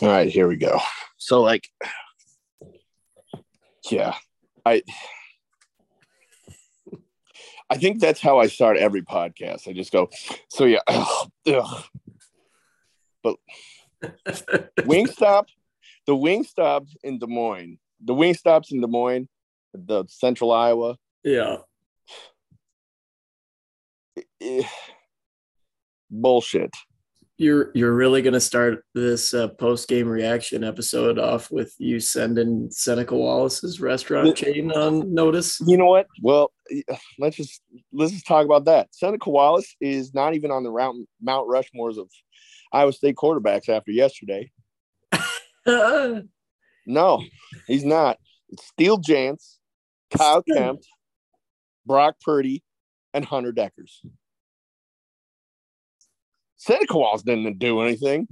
[0.00, 0.80] All right, here we go.
[1.18, 1.68] So, like,
[3.90, 4.14] yeah,
[4.64, 4.82] I,
[7.70, 9.68] I think that's how I start every podcast.
[9.68, 10.08] I just go,
[10.48, 11.84] so yeah, ugh, ugh.
[13.22, 13.36] but
[14.80, 15.46] Wingstop,
[16.06, 19.28] the Wingstop in Des Moines, the Wingstops in Des Moines,
[19.72, 21.58] the Central Iowa, Yeah.
[24.40, 24.64] eh,
[26.10, 26.74] bullshit.
[27.38, 32.70] You're you're really gonna start this uh, post game reaction episode off with you sending
[32.70, 35.60] Seneca Wallace's restaurant chain on notice.
[35.66, 36.06] You know what?
[36.20, 36.52] Well,
[37.18, 38.88] let's just let's just talk about that.
[38.92, 42.08] Seneca Wallace is not even on the Mount Mount Rushmores of
[42.72, 44.50] Iowa State quarterbacks after yesterday.
[46.86, 47.22] No,
[47.66, 48.18] he's not.
[48.48, 49.58] It's Steele Jantz,
[50.16, 50.86] Kyle Kempt,
[51.86, 52.62] Brock Purdy,
[53.14, 53.98] and Hunter Dekkers.
[56.62, 58.28] Seneca Wallace didn't do anything.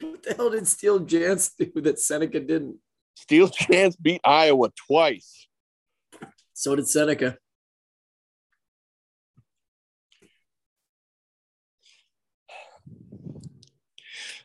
[0.00, 2.76] what the hell did Steele Jantz do that Seneca didn't?
[3.16, 5.48] Steele Jantz beat Iowa twice.
[6.54, 7.38] So did Seneca.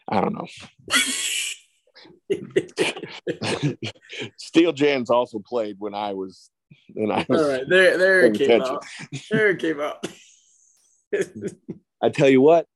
[0.09, 0.47] I don't know.
[4.38, 6.49] Steele Jantz also played when I was
[6.94, 8.75] when I was All right, there there it came attention.
[8.77, 8.85] out.
[9.29, 10.03] There it came out.
[12.02, 12.67] I tell you what,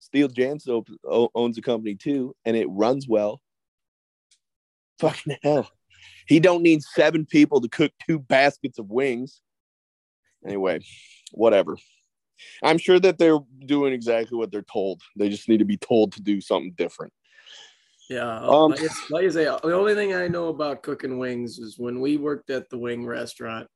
[0.00, 3.40] Steele Jantz op- owns a company too, and it runs well.
[4.98, 5.70] Fucking hell.
[6.26, 9.40] He don't need seven people to cook two baskets of wings.
[10.46, 10.80] Anyway,
[11.32, 11.76] whatever.
[12.62, 15.02] I'm sure that they're doing exactly what they're told.
[15.16, 17.12] They just need to be told to do something different.
[18.08, 21.78] Yeah, Um, like, like I say, the only thing I know about cooking wings is
[21.78, 23.68] when we worked at the wing restaurant,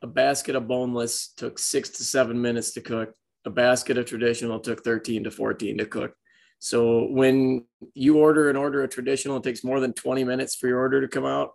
[0.00, 3.14] a basket of boneless took six to seven minutes to cook.
[3.44, 6.14] A basket of traditional took 13 to 14 to cook.
[6.58, 10.68] So when you order an order of traditional, it takes more than 20 minutes for
[10.68, 11.52] your order to come out.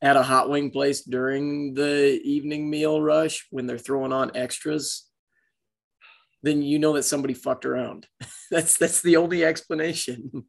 [0.00, 5.08] At a hot wing place during the evening meal rush, when they're throwing on extras,
[6.42, 8.06] then you know that somebody fucked around.
[8.50, 10.44] that's that's the only explanation.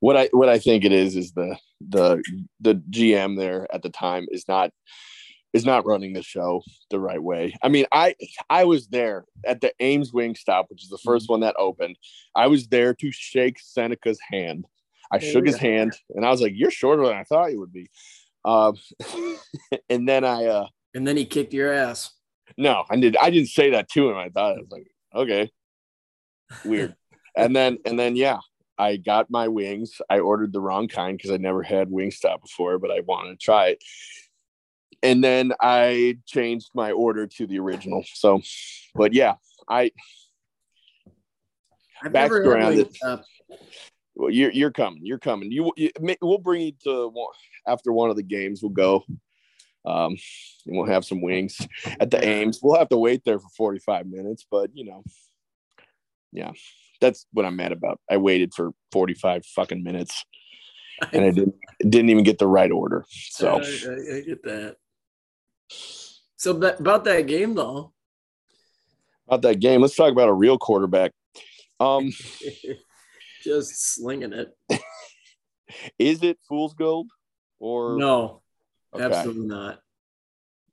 [0.00, 2.22] what I what I think it is is the the
[2.60, 4.70] the GM there at the time is not
[5.52, 7.54] is not running the show the right way.
[7.62, 8.14] I mean, I
[8.48, 11.96] I was there at the Ames Wingstop, which is the first one that opened.
[12.34, 14.66] I was there to shake Seneca's hand.
[15.12, 17.72] I shook his hand and I was like, "You're shorter than I thought you would
[17.72, 17.90] be."
[18.44, 18.76] Um,
[19.90, 22.12] and then I uh And then he kicked your ass.
[22.56, 24.16] no, I did I didn't say that to him.
[24.16, 25.50] I thought I was like, "Okay,
[26.64, 26.94] weird."
[27.36, 28.38] and then and then yeah,
[28.78, 30.00] I got my wings.
[30.08, 33.44] I ordered the wrong kind because I never had Wingstop before, but I wanted to
[33.44, 33.84] try it.
[35.02, 38.04] And then I changed my order to the original.
[38.14, 38.42] So,
[38.94, 39.34] but yeah,
[39.68, 39.90] I
[42.02, 42.96] I've Back never had around it.
[43.02, 43.22] Wingstop.
[44.14, 45.00] well, you're you're coming.
[45.04, 45.50] You're coming.
[45.50, 45.90] You, you
[46.20, 47.32] we'll bring you to one,
[47.66, 48.62] after one of the games.
[48.62, 49.04] We'll go.
[49.86, 50.16] Um,
[50.66, 51.66] and we'll have some wings
[52.00, 52.60] at the Ames.
[52.62, 55.02] We'll have to wait there for 45 minutes, but you know,
[56.32, 56.52] yeah,
[57.00, 57.98] that's what I'm mad about.
[58.10, 60.26] I waited for 45 fucking minutes
[61.14, 63.06] and I didn't didn't even get the right order.
[63.08, 64.76] So I, I- I get that.
[66.36, 67.92] So about that game though,
[69.26, 71.12] about that game, let's talk about a real quarterback.
[71.78, 72.12] Um,
[73.42, 74.56] just slinging it.
[75.98, 77.08] is it fool's gold
[77.58, 78.42] or No,
[78.92, 79.04] Okay.
[79.04, 79.80] absolutely not.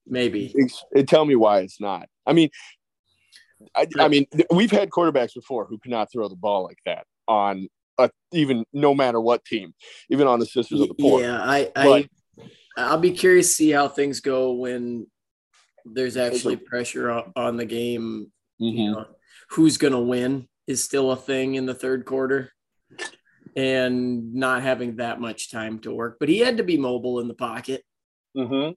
[0.08, 0.54] Maybe.
[0.60, 2.08] Ex- tell me why it's not.
[2.26, 2.50] I mean,
[3.76, 7.68] I, I mean, we've had quarterbacks before who cannot throw the ball like that on
[7.98, 9.74] a, even no matter what team,
[10.10, 11.22] even on the Sisters of the Poor.
[11.22, 12.10] Yeah, I, I
[12.78, 15.08] I'll be curious to see how things go when
[15.84, 18.32] there's actually pressure on, on the game.
[18.60, 18.92] You Mhm.
[18.94, 19.06] know,
[19.50, 22.52] who's going to win is still a thing in the third quarter,
[23.56, 26.18] and not having that much time to work.
[26.20, 27.84] But he had to be mobile in the pocket.
[28.36, 28.76] Mhm.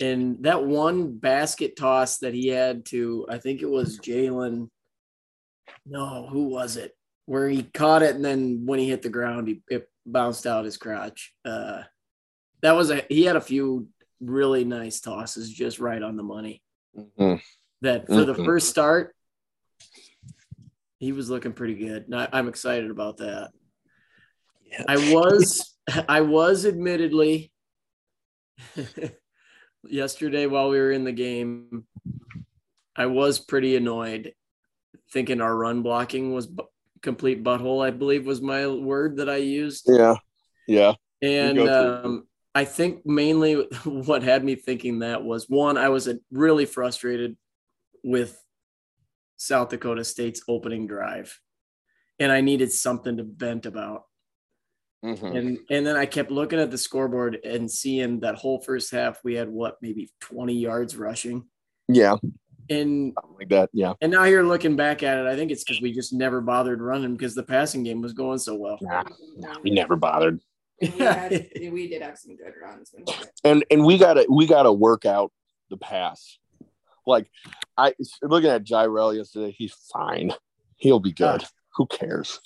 [0.00, 4.68] And that one basket toss that he had to, I think it was Jaylin.
[5.86, 6.96] No, who was it?
[7.24, 10.64] Where he caught it and then when he hit the ground, he it bounced out
[10.64, 11.34] his crotch.
[11.44, 11.82] Uh,
[12.62, 13.88] that was a he had a few
[14.20, 16.62] really nice tosses just right on the money.
[16.96, 17.40] Mhm.
[17.82, 18.44] That for the Mhm.
[18.44, 19.14] first start,
[20.98, 22.12] he was looking pretty good.
[22.12, 23.50] I, I'm excited about that.
[24.64, 24.84] Yeah.
[24.88, 25.76] I was
[26.08, 27.52] I was admittedly
[29.88, 31.86] yesterday while we were in the game,
[32.96, 34.34] I was pretty annoyed
[35.12, 36.64] thinking our run blocking was bu-
[37.02, 39.84] complete butthole, I believe was my word that I used.
[39.86, 40.16] Yeah.
[40.66, 40.94] Yeah.
[41.22, 42.26] And um,
[42.56, 43.54] I think mainly
[43.84, 47.36] what had me thinking that was one, I was uh, really frustrated
[48.02, 48.40] with
[49.36, 51.38] South Dakota State's opening drive.
[52.18, 54.04] and I needed something to vent about.
[55.04, 55.36] Mhm.
[55.36, 59.22] And and then I kept looking at the scoreboard and seeing that whole first half
[59.22, 61.44] we had what maybe 20 yards rushing.
[61.88, 62.16] Yeah,
[62.70, 63.68] And something like that.
[63.74, 63.92] Yeah.
[64.00, 66.80] and now you're looking back at it, I think it's because we just never bothered
[66.80, 68.78] running because the passing game was going so well.
[68.80, 69.04] Nah,
[69.36, 70.40] nah, we never bothered.
[70.80, 71.30] And we, had,
[71.72, 72.90] we did have some good runs.
[72.92, 73.28] When we did.
[73.44, 75.32] and and we gotta we gotta work out
[75.70, 76.38] the pass.
[77.06, 77.30] Like
[77.76, 80.32] I looking at Jirehl yesterday, he's fine.
[80.76, 81.44] He'll be good.
[81.76, 82.40] Who cares?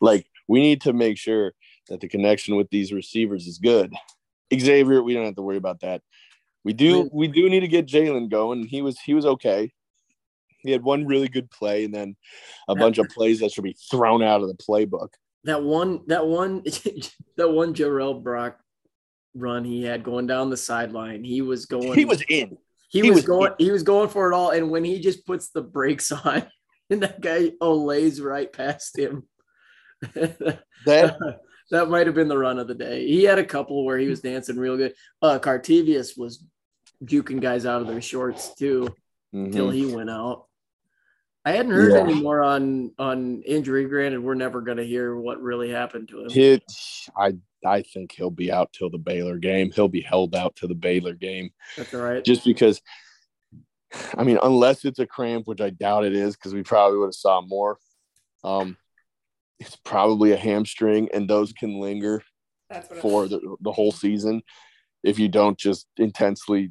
[0.00, 1.52] Like we need to make sure
[1.88, 3.92] that the connection with these receivers is good.
[4.52, 6.02] Xavier, we don't have to worry about that.
[6.64, 8.66] We do we do need to get Jaylin going.
[8.66, 9.72] He was he was okay.
[10.58, 12.16] He had one really good play and then
[12.68, 15.08] a bunch of plays that should be thrown out of the playbook.
[15.44, 16.62] That one, that one,
[17.36, 18.58] that one Jirehl Brock
[19.34, 21.24] run he had going down the sideline.
[21.24, 21.94] He was going.
[21.94, 22.58] He was in.
[22.90, 23.52] He, he was, was- going.
[23.58, 24.50] He was going for it all.
[24.50, 26.46] And when he just puts the brakes on,
[26.90, 29.28] and that guy olays right past him.
[30.86, 31.16] That
[31.70, 33.06] that might have been the run of the day.
[33.06, 34.94] He had a couple where he was dancing real good.
[35.20, 36.42] Uh Cartevious was
[37.04, 38.88] juking guys out of their shorts too
[39.32, 39.74] until Mhm.
[39.74, 40.46] he went out.
[41.44, 42.00] I hadn't heard Yeah.
[42.00, 43.86] any more on on injury.
[43.86, 46.30] Granted, we're never going to hear what really happened to him.
[46.30, 46.62] He,
[47.16, 47.32] I
[47.64, 49.70] I think he'll be out till the Baylor game.
[49.72, 52.24] He'll be held out to the Baylor game That's all right.
[52.24, 52.80] just because.
[54.16, 57.06] I mean, unless it's a cramp, which I doubt it is, because we probably would
[57.06, 57.76] have saw more.
[58.44, 58.76] Um,
[59.58, 62.22] it's probably a hamstring, and those can linger
[63.00, 64.42] for the, the whole season
[65.02, 66.70] if you don't just intensely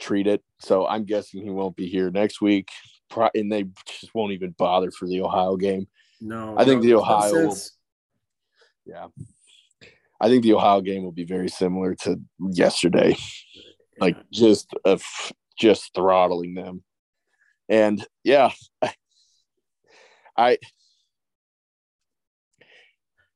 [0.00, 0.42] treat it.
[0.58, 2.70] So I'm guessing he won't be here next week,
[3.12, 5.86] Pro- and they just won't even bother for the Ohio game.
[6.20, 7.56] no, I think the Ohio will-
[8.86, 9.08] Yeah.
[10.20, 13.16] I think the Ohio game will be very similar to yesterday.
[14.00, 14.98] Like just a
[15.58, 16.82] just throttling them.
[17.68, 18.50] And yeah,
[20.36, 20.58] I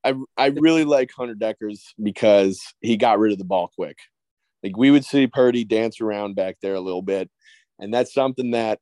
[0.03, 3.99] I I really like Hunter Dekkers because he got rid of the ball quick.
[4.63, 7.31] Like we would see Purdy dance around back there a little bit,
[7.79, 8.81] and that's something that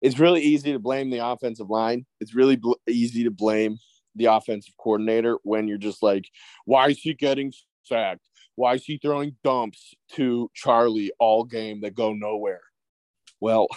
[0.00, 2.06] it's really easy to blame the offensive line.
[2.20, 3.78] It's really bl- easy to blame
[4.14, 6.24] the offensive coordinator when you're just like,
[6.64, 7.52] why is he getting
[7.84, 8.26] sacked?
[8.56, 12.60] Why is he throwing dumps to Charlie all game that go nowhere?
[13.40, 13.68] Well,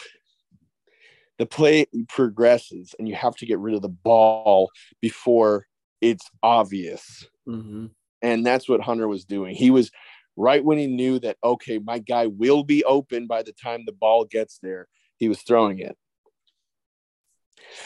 [1.38, 4.70] the play progresses and you have to get rid of the ball
[5.02, 5.68] before
[6.02, 7.26] it's obvious.
[7.48, 7.92] Mhm.
[8.22, 9.56] And that's what Hunter was doing.
[9.56, 9.92] He was
[10.36, 13.92] right when he knew that, okay, my guy will be open by the time the
[13.92, 14.88] ball gets there,
[15.18, 15.98] he was throwing it.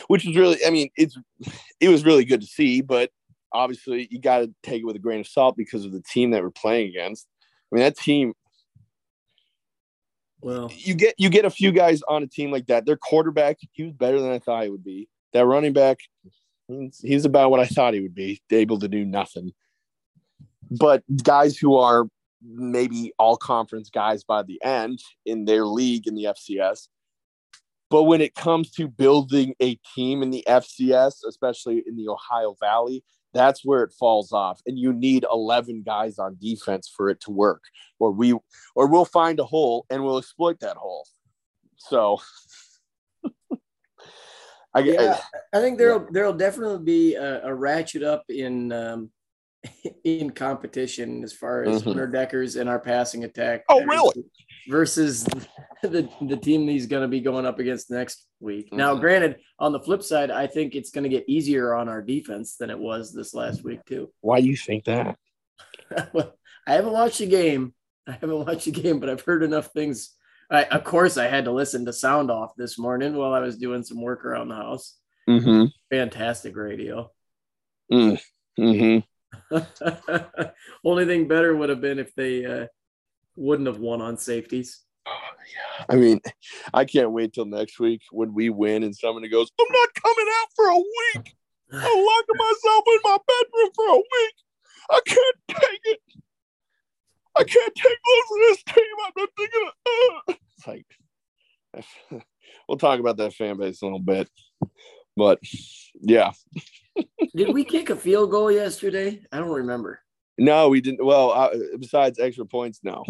[0.08, 1.18] Which is really, I mean, it's
[1.80, 3.12] it was really good to see, but
[3.52, 6.32] obviously you got to take it with a grain of salt because of the team
[6.32, 7.28] that we're playing against.
[7.72, 8.34] I mean, that team,
[10.42, 12.86] Well, you get you get a few guys on a team like that.
[12.86, 15.10] Their quarterback, he was better than I thought he would be.
[15.34, 16.00] That running back,
[16.68, 19.52] he's, he's about what I thought he would be, able to do nothing.
[20.70, 22.08] But guys who are
[22.42, 26.88] maybe all conference guys by the end in their league in the FCS.
[27.90, 32.56] But when it comes to building a team in the FCS, especially in the Ohio
[32.60, 33.04] Valley,
[33.34, 34.62] that's where it falls off.
[34.66, 37.64] And you need 11 guys on defense for it to work,
[38.00, 38.34] or we
[38.76, 41.08] or we'll find a hole and we'll exploit that hole.
[41.78, 42.20] So
[44.74, 45.20] I yeah,
[45.54, 49.12] I think there'll there'll definitely be a, a ratchet up in um,
[50.04, 51.86] in competition as far as Mhm.
[51.86, 53.64] Hunter Dekkers and our passing attack.
[53.70, 54.26] Oh, really?
[54.70, 55.24] Versus
[55.84, 58.74] the the team he's going to be going up against next week.
[58.74, 59.00] Now, Mhm.
[59.00, 62.58] granted, on the flip side, I think it's going to get easier on our defense
[62.58, 64.12] than it was this last week too.
[64.22, 65.18] why do you think that?
[66.14, 66.34] well,
[66.68, 67.74] I haven't watched a game.
[68.08, 70.14] I haven't watched a game, but I've heard enough things.
[70.50, 73.58] I, of course, I had to listen to sound off this morning while I was
[73.58, 74.98] doing some work around the house.
[75.30, 75.66] Mm-hmm.
[75.90, 77.12] Fantastic radio.
[77.92, 79.00] Mm-hmm.
[80.86, 82.68] Only thing better would have been if they uh,
[83.38, 84.82] wouldn't have won on safeties.
[85.90, 86.20] I mean,
[86.74, 90.28] I can't wait till next week when we win and somebody goes, I'm not coming
[90.42, 91.36] out for a week.
[91.72, 94.34] I'm locking myself in my bedroom for a week.
[94.90, 96.00] I can't take it.
[97.38, 98.86] I can't take losing this team.
[99.06, 100.34] I'm not thinking of, uh.
[100.58, 100.68] It's
[102.12, 102.24] like,
[102.68, 104.30] we'll talk about that fan base a little bit.
[105.16, 105.40] But
[106.02, 106.32] yeah,
[107.36, 109.22] Did we kick a field goal yesterday?
[109.32, 110.00] I don't remember.
[110.38, 111.04] no, we didn't.
[111.04, 113.04] Well, uh, besides extra points, no.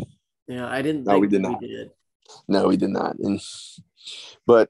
[0.47, 1.03] Yeah, I didn't.
[1.05, 1.61] No, think we did not.
[1.61, 1.91] We did.
[2.47, 3.17] No, we did not.
[3.19, 3.39] And
[4.45, 4.69] but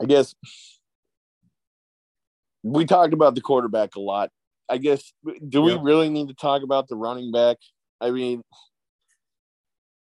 [0.00, 0.34] I guess
[2.62, 4.30] we talked about the quarterback a lot.
[4.68, 5.12] I guess
[5.48, 5.78] do we Yeah.
[5.82, 7.58] really need to talk about the running back?
[8.00, 8.42] I mean,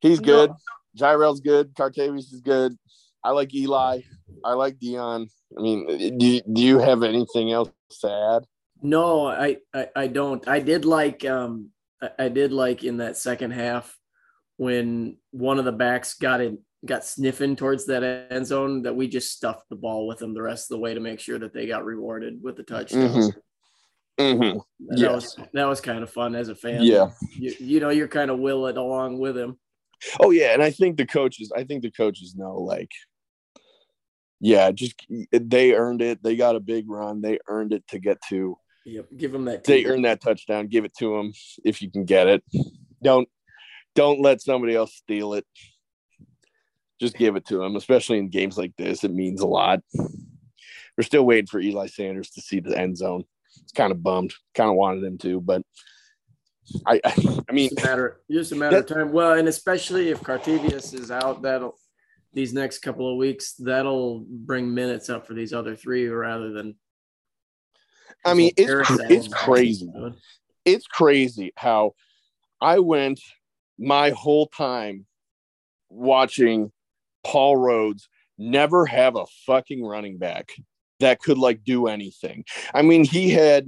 [0.00, 0.25] he's No.
[0.25, 0.52] good.
[0.97, 1.75] Jirehl's good.
[1.75, 2.76] Cartevious is good.
[3.25, 4.00] I like Eli.
[4.45, 5.28] I like Deon.
[5.57, 8.47] I mean, do you, do you have anything else to add?
[8.83, 10.47] No, I, I I don't.
[10.49, 11.71] I did like um
[12.02, 13.97] I, I did like in that second half
[14.57, 19.07] when one of the backs got in got sniffing towards that end zone that we
[19.07, 21.55] just stuffed the ball with them the rest of the way to make sure that
[21.55, 23.09] they got rewarded with the touchdown.
[23.09, 23.33] Mhm.
[24.19, 24.59] Mm-hmm.
[25.01, 26.83] That was that was kind of fun as a fan.
[26.83, 27.11] Yeah.
[27.31, 29.59] You, you know, you're kind of will it along with him.
[30.21, 31.53] Oh yeah, and I think the coaches.
[31.57, 32.91] I think the coaches know, like,
[34.41, 36.23] yeah, just they earned it.
[36.23, 37.21] They got a big run.
[37.21, 38.59] They earned it to get to.
[38.85, 39.07] Yep.
[39.17, 39.65] Give them that.
[39.65, 39.93] They team.
[39.93, 40.67] earned that touchdown.
[40.67, 41.33] Give it to them
[41.65, 42.43] if you can get it.
[43.03, 43.29] Don't
[43.95, 45.47] don't let somebody else steal it.
[47.01, 49.03] Just give it to them, especially in games like this.
[49.05, 49.81] It means a lot.
[50.97, 53.25] We're still waiting for Eli Sanders to see the end zone.
[53.63, 54.33] It's kind of bummed.
[54.55, 55.63] Kind of wanted him to, but
[56.87, 59.13] I I, I mean Just a matter, just a matter of time.
[59.13, 61.77] Well, and especially if Cartevious is out, that'll
[62.33, 66.77] these next couple of weeks, that'll bring minutes up for these other three rather than.
[68.25, 69.91] I mean it's it's crazy.
[70.65, 71.95] it's crazy how
[72.61, 73.21] I went
[73.83, 75.07] my whole time
[75.91, 76.71] watching
[77.25, 78.05] Paul Rhoads
[78.39, 80.53] never have a fucking running back
[81.01, 82.45] that could like do anything.
[82.73, 83.67] I mean, he had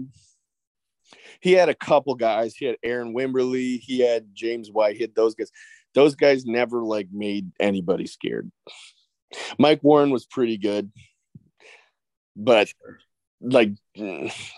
[1.40, 2.54] he had a couple guys.
[2.54, 5.50] He had Aaron Wimberly, he had James White, he had those guys.
[5.94, 8.50] Those guys never like made anybody scared.
[9.58, 10.90] Mike Warren was pretty good,
[12.36, 12.68] but
[13.40, 13.72] like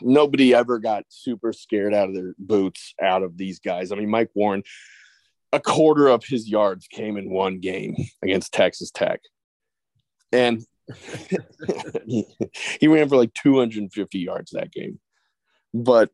[0.00, 3.90] nobody ever got super scared out of their boots out of these guys.
[3.90, 4.62] I mean, Mike Warren,
[5.52, 9.20] a quarter of his yards came in one game against Texas Tech.
[10.32, 10.64] And
[12.04, 12.26] he,
[12.80, 14.98] he ran for like 250 yards that game.
[15.72, 16.10] But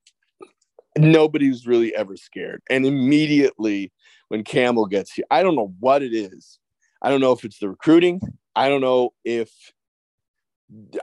[0.96, 2.62] nobody was really ever scared.
[2.68, 3.92] And immediately
[4.28, 6.58] when Campbell gets here, I don't know what it is.
[7.00, 8.20] I don't know if it's the recruiting.
[8.54, 9.50] I don't know if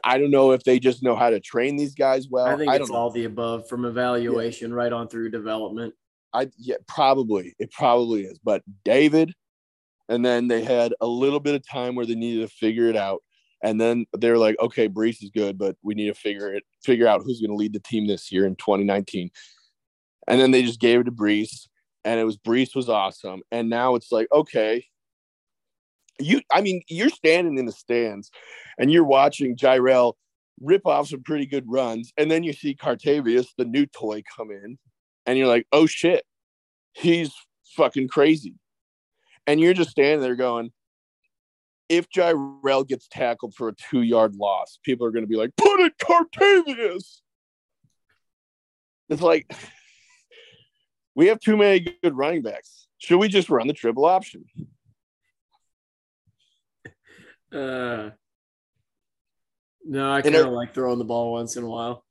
[0.03, 2.47] I don't know if they just know how to train these guys well.
[2.47, 2.95] I think I it's know.
[2.95, 5.93] all the above from evaluation right on through development.
[6.33, 8.39] I yeah, probably it probably is.
[8.43, 9.33] But David,
[10.07, 12.95] and then they had a little bit of time where they needed to figure it
[12.95, 13.23] out,
[13.63, 17.07] and then they're like, okay, Breece is good, but we need to figure it figure
[17.07, 19.29] out who's going to lead the team this year in 2019.
[20.27, 21.67] And then they just gave it to Breece,
[22.05, 24.85] and it was Breece was awesome, and now it's like, okay,
[26.19, 28.29] you, I mean, you're standing in the stands,
[28.77, 30.13] and you're watching Jirehl
[30.61, 34.51] rip off some pretty good runs, and then you see Cartevious, the new toy, come
[34.51, 34.77] in,
[35.29, 36.25] and you're like, oh shit,
[36.93, 37.31] he's
[37.75, 38.55] fucking crazy.
[39.45, 40.71] And you're just standing there going,
[41.87, 45.55] if Jirehl gets tackled for a two yard loss, people are going to be like,
[45.55, 47.21] put it Cartevious.
[49.07, 49.51] It's like,
[51.15, 52.87] we have too many good running backs.
[52.97, 54.45] Should we just run the triple option?
[57.51, 58.11] Uh,
[59.83, 62.05] no, I kind of like throwing the ball once in a while.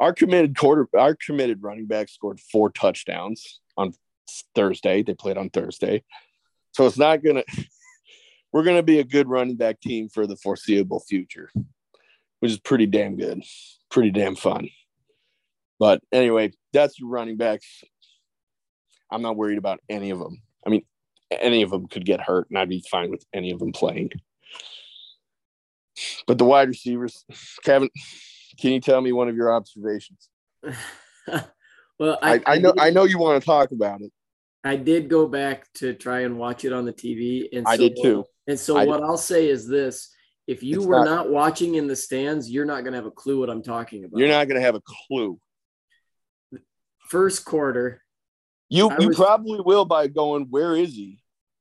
[0.00, 3.92] Our committed quarter, our committed running back scored four touchdowns on
[4.54, 5.02] Thursday.
[5.02, 6.04] They played on Thursday,
[6.72, 7.44] so it's not gonna.
[8.52, 11.50] We're gonna be a good running back team for the foreseeable future,
[12.40, 13.42] which is pretty damn good,
[13.90, 14.68] pretty damn fun.
[15.80, 17.82] But anyway, that's running backs.
[19.10, 20.40] I'm not worried about any of them.
[20.66, 20.84] I mean,
[21.30, 24.10] any of them could get hurt, and I'd be fine with any of them playing.
[26.26, 27.24] But the wide receivers,
[27.62, 27.90] Kevin,
[28.58, 30.28] can you tell me one of your observations?
[31.98, 34.12] well, I, I know did- I know you want to talk about it.
[34.66, 37.82] I did go back to try and watch it on the TV, and I so,
[37.82, 38.24] did too.
[38.46, 40.10] And so, I what I'll say is this:
[40.46, 43.06] if you It's were not- not, watching in the stands, you're not going to have
[43.06, 44.18] a clue what I'm talking about.
[44.18, 45.38] You're not going to have a clue.
[47.08, 48.02] first quarter.
[48.70, 50.46] You I you was- probably will by going.
[50.50, 51.20] Where is he?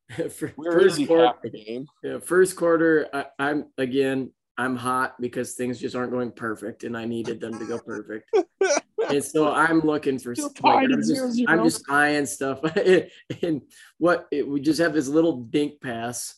[0.55, 1.05] Where is first he?
[1.07, 1.87] quarter, game.
[2.03, 3.07] yeah, first quarter.
[3.13, 4.31] I, I'm again.
[4.57, 8.29] I'm hot because things just aren't going perfect, and I needed them to go perfect.
[9.09, 11.45] and so I'm looking for like, I'm, just, 0-0.
[11.47, 12.59] I'm just eyeing stuff,
[13.41, 13.61] and
[13.97, 16.35] what it, we just have this little dink pass,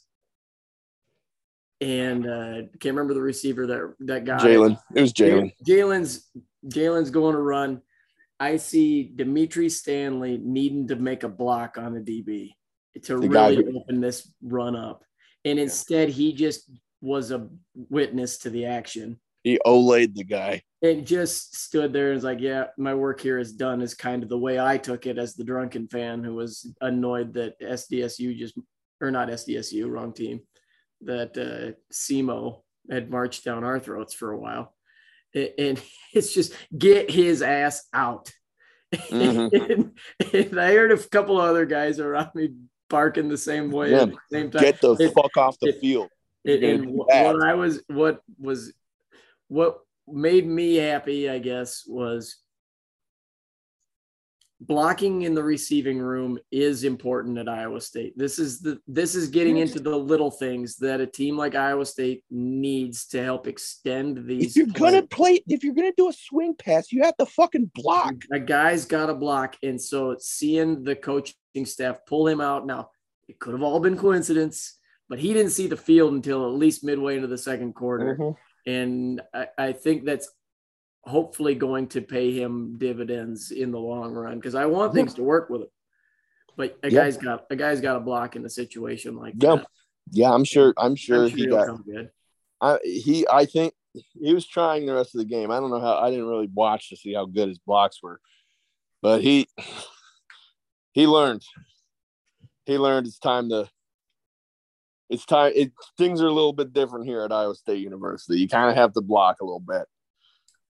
[1.81, 4.37] and uh, can't remember the receiver that that guy.
[4.37, 4.79] Jaylin.
[4.93, 5.51] It was Jaylin.
[5.67, 6.29] Jaylin's
[6.67, 7.81] Jaylin's going to run.
[8.39, 12.51] I see Dimitri Stanley needing to make a block on a DB
[13.03, 15.03] to The really who- open this run up,
[15.43, 16.69] and instead he just
[17.05, 17.47] was a
[17.89, 20.63] witness to the action He olayed the guy.
[20.81, 24.23] and just stood there and was like, "Yeah, my work here is done." Is kind
[24.23, 28.35] of the way I took it as the drunken fan who was annoyed that SDSU
[28.37, 28.55] just
[29.01, 30.39] or not SDSU, wrong team,
[31.01, 34.73] that uh, SEMO had marched down our throats for a while,
[35.35, 35.79] and
[36.13, 38.31] it's just get his ass out.
[38.93, 39.51] Mhm.
[39.71, 42.49] and, and I heard a couple other guys around me
[42.89, 44.61] barking the same way Yeah, at the same time.
[44.63, 46.09] Get the It- fuck off the it- field.
[46.45, 47.43] You're And, gonna and do what.
[47.43, 48.73] I was, what was,
[49.47, 52.37] what made me happy, I guess, was
[54.61, 58.17] blocking in the receiving room is important at Iowa State.
[58.17, 61.85] This is the this is getting into the little things that a team like Iowa
[61.85, 64.51] State needs to help extend these.
[64.51, 67.71] If you're gonna play, if you're gonna do a swing pass, you have to fucking
[67.75, 68.15] block.
[68.31, 71.35] a guy's got to block, and so seeing the coaching
[71.65, 72.89] staff pull him out now,
[73.27, 74.74] it could have all been coincidence,
[75.09, 78.15] but he didn't see the field until at least midway into the second quarter.
[78.19, 78.35] Mhm.
[78.67, 80.29] and I, I think that's
[81.03, 85.23] hopefully going to pay him dividends in the long run because I want things to
[85.23, 85.67] work with him.
[86.57, 87.01] But a Yeah.
[87.03, 89.67] guy's got a guy's got a block in a situation like Yeah, that.
[90.11, 90.73] Yeah, I'm sure.
[90.77, 91.85] I'm sure I'm he he'll got.
[91.85, 92.09] good.
[92.61, 93.73] I, he, I think
[94.19, 95.51] he was trying the rest of the game.
[95.51, 95.97] I don't know how.
[95.97, 98.19] I didn't really watch to see how good his blocks were,
[99.01, 99.47] but he,
[100.93, 101.43] he learned.
[102.65, 103.69] He learned it's time to.
[105.15, 105.53] It's time.
[105.55, 108.39] It things are a little bit different here at Iowa State University.
[108.39, 109.85] You kind of have to block a little bit.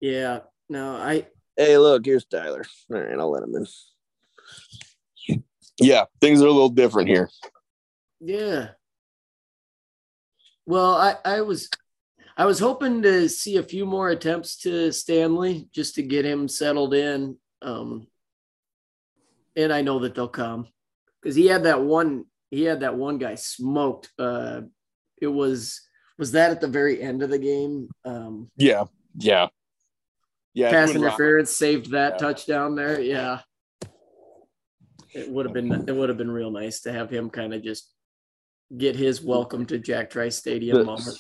[0.02, 0.40] Yeah.
[0.70, 2.66] No, I Hey, look, here's Tyler.
[2.92, 5.44] All right, I'll let him in.
[5.80, 7.30] Yeah, things are a little different here.
[8.20, 8.70] yeah.
[10.66, 11.70] Well, I I was
[12.36, 16.48] I was hoping to see a few more attempts to Stanley just to get him
[16.48, 17.38] settled in.
[17.62, 18.08] Um,
[19.56, 20.68] and I know that they'll come
[21.22, 22.26] because he had that one.
[22.54, 24.12] He had that one guy smoked.
[24.20, 24.62] Uh,
[25.20, 25.82] it was
[26.20, 27.90] was that at the very end of the game.
[28.06, 28.84] Um, Yeah,
[29.18, 29.48] yeah,
[30.54, 30.70] yeah.
[30.70, 32.18] pass it's when Ron- interference saved that Yeah.
[32.18, 33.02] touchdown there.
[33.02, 33.40] Yeah,
[35.16, 37.64] it would have been it would have been real nice to have him kind of
[37.64, 37.92] just
[38.78, 41.18] get his welcome to Jack Trice Stadium moment.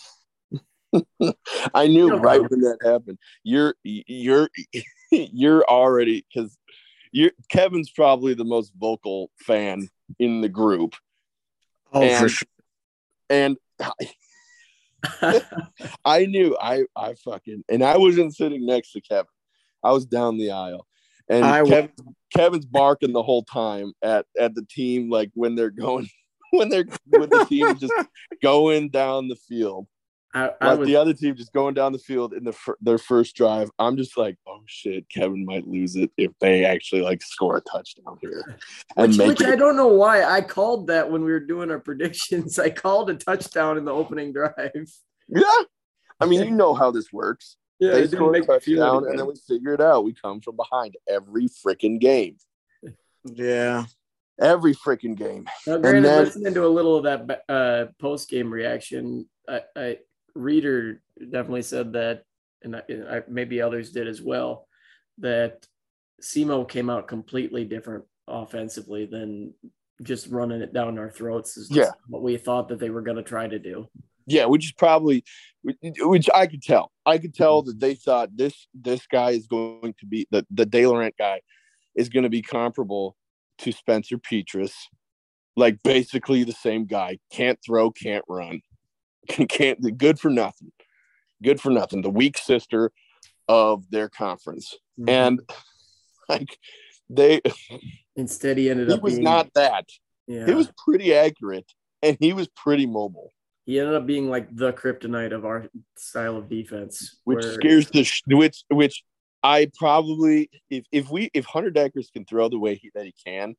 [1.73, 3.17] I knew right when that happened.
[3.43, 4.49] You're you're
[5.11, 6.55] you're already because
[7.11, 10.93] you Kevin's probably the most vocal fan in the group,
[11.93, 12.47] Oh, And- for sure.
[13.29, 13.57] and
[16.05, 19.25] I knew I I fucking and I wasn't sitting next to Kevin.
[19.83, 20.87] I was down the aisle,
[21.27, 21.91] and I Kevin,
[22.33, 26.07] Kevin's barking the whole time at at the team like when they're going
[26.51, 27.93] when they're when the team just
[28.41, 29.87] going down the field.
[30.35, 32.77] I, I like was the other team just going down the field in the fir-
[32.81, 33.69] their first drive.
[33.77, 37.61] I'm just like, oh shit, Kevin might lose it if they actually like score a
[37.61, 38.57] touchdown here
[38.97, 41.79] and which, which I don't know why I called that when we were doing our
[41.79, 42.57] predictions.
[42.67, 44.71] I called a touchdown in the opening drive.
[45.27, 45.41] Yeah,
[46.19, 47.57] I mean, you know how this works.
[47.79, 50.03] Yeah, they it score a touchdown, and then we figure it out.
[50.03, 52.37] We come from behind every freaking game,
[53.23, 53.85] Yeah.
[54.39, 55.45] every freaking game.
[55.67, 59.97] Now, granted, then- listening to a little of that uh, post game reaction, I, I
[60.35, 62.23] reader definitely said that,
[62.63, 64.67] and I, I, maybe others did as well,
[65.19, 65.65] that
[66.21, 69.53] SEMO came out completely different offensively than
[70.01, 71.57] just running it down our throats.
[71.57, 71.91] Is Yeah.
[72.07, 73.87] what we thought that they were going to try to do.
[74.25, 75.23] Yeah, which is probably
[75.63, 76.91] which I could tell.
[77.05, 77.69] I could tell mm-hmm.
[77.69, 81.41] that they thought this this guy is going to be the the Laurent guy
[81.95, 83.15] is going to be comparable
[83.59, 84.73] to Spencer Petras,
[85.55, 87.19] like basically the same guy.
[87.31, 88.61] Can't throw, can't run,
[89.27, 90.71] can't good for nothing.
[91.41, 92.01] Good for nothing.
[92.01, 92.91] The weak sister
[93.47, 95.09] of their conference, Mm-hmm.
[95.09, 95.39] and
[96.29, 96.57] like
[97.09, 97.41] they,
[98.15, 99.85] Instead, he ended he up was being, not that.
[100.27, 101.65] Yeah, He was pretty accurate,
[102.01, 103.31] and he was pretty mobile.
[103.65, 107.89] he ended up being like the kryptonite of our style of defense, which where- scares
[107.89, 109.03] the sh- which which
[109.41, 113.13] I probably if if we if Hunter Dekkers can throw the way he, that he
[113.25, 113.55] can,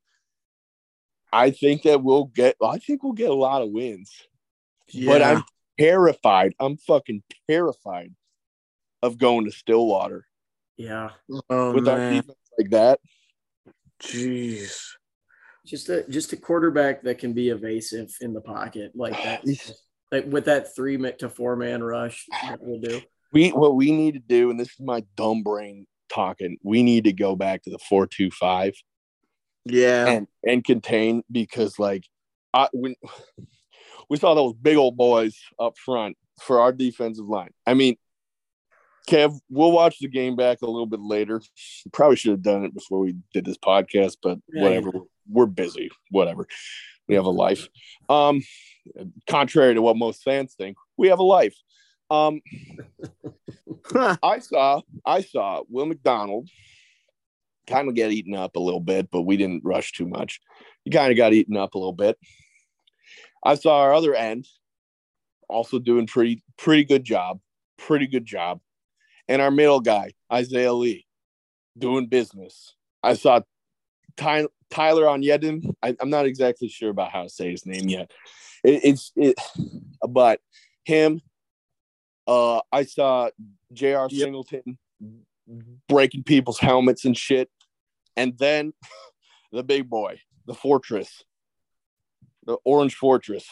[1.32, 4.10] I think that we'll get I think we'll get a lot of wins.
[4.86, 5.30] But Yeah.
[5.32, 5.44] I'm
[5.78, 6.54] terrified.
[6.60, 8.14] I'm fucking terrified
[9.02, 10.26] of going to Stillwater
[10.76, 11.10] Yeah,
[11.50, 12.12] oh with our man.
[12.22, 13.00] defense like that.
[14.02, 14.82] Jeez.
[15.66, 19.44] just a just a quarterback that can be evasive in the pocket like that.
[20.12, 23.00] like with that three ma- to four man rush that we'll do.
[23.32, 26.56] We what we need to do, and this is my dumb brain talking.
[26.62, 28.74] We need to go back to the four two five.
[29.64, 30.06] Yeah.
[30.06, 32.04] and and contain because like
[32.52, 32.94] I when
[34.08, 37.50] we saw those big old boys up front for our defensive line.
[37.66, 37.96] I mean,
[39.08, 41.42] Kev, we'll watch the game back a little bit later.
[41.92, 44.92] Probably should have done it before we did this podcast, but Yeah, whatever.
[45.28, 45.90] We're busy.
[46.10, 46.46] Whatever.
[47.06, 47.68] We have a life.
[48.08, 48.42] Um,
[49.28, 51.56] contrary to what most fans think, we have a life.
[52.10, 52.40] Um,
[54.22, 56.48] I saw I saw Will McDonald
[57.66, 60.40] kind of get eaten up a little bit, but we didn't rush too much.
[60.84, 62.18] He kind of got eaten up a little bit.
[63.44, 64.48] I saw our other end
[65.48, 67.40] also doing pretty pretty good job,
[67.76, 68.60] pretty good job,
[69.28, 71.06] and our middle guy Isaiah Lee
[71.76, 72.74] doing business.
[73.02, 73.40] I saw
[74.16, 75.74] Ty- Tyler Onyedim.
[75.82, 78.10] I, I'm not exactly sure about how to say his name yet.
[78.62, 79.38] It, it's it,
[80.08, 80.40] but
[80.84, 81.20] him.
[82.26, 83.28] Uh, I saw
[83.74, 84.08] J.R.
[84.08, 84.78] Singleton
[85.88, 87.50] breaking people's helmets and shit,
[88.16, 88.72] and then
[89.52, 91.22] the big boy, the Fortress,
[92.46, 93.46] the Orange Fortress,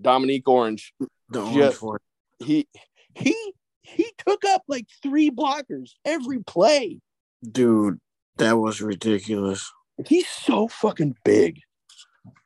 [0.00, 0.92] Dominique Orange.
[1.28, 1.60] The Yeah.
[1.60, 2.00] orange for
[2.38, 2.66] He
[3.14, 7.00] he he took up like three blockers every play.
[7.42, 7.98] dude.
[8.38, 9.70] That was ridiculous.
[10.06, 11.60] He's so fucking big.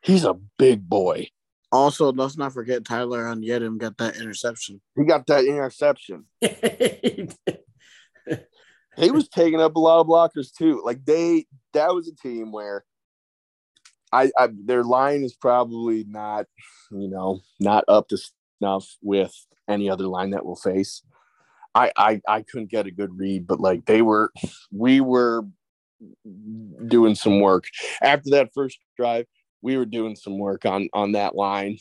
[0.03, 1.29] He's a big boy.
[1.71, 4.81] Also, let's not forget Tyler Onyedim got that interception.
[4.97, 6.25] He got that interception.
[6.41, 7.29] He
[8.97, 10.81] He was taking up a lot of blockers too.
[10.85, 12.83] Like they, that was a team where
[14.17, 16.47] I, I their line is probably not,
[16.91, 18.19] you know, not up to
[18.59, 19.35] snuff with
[19.69, 21.03] any other line that we'll face.
[21.75, 24.33] I, I, I couldn't get a good read, but like they were,
[24.73, 25.45] we were
[26.87, 27.65] doing some work
[28.03, 29.27] after that first drive.
[29.61, 31.79] We were doing some work on on that line,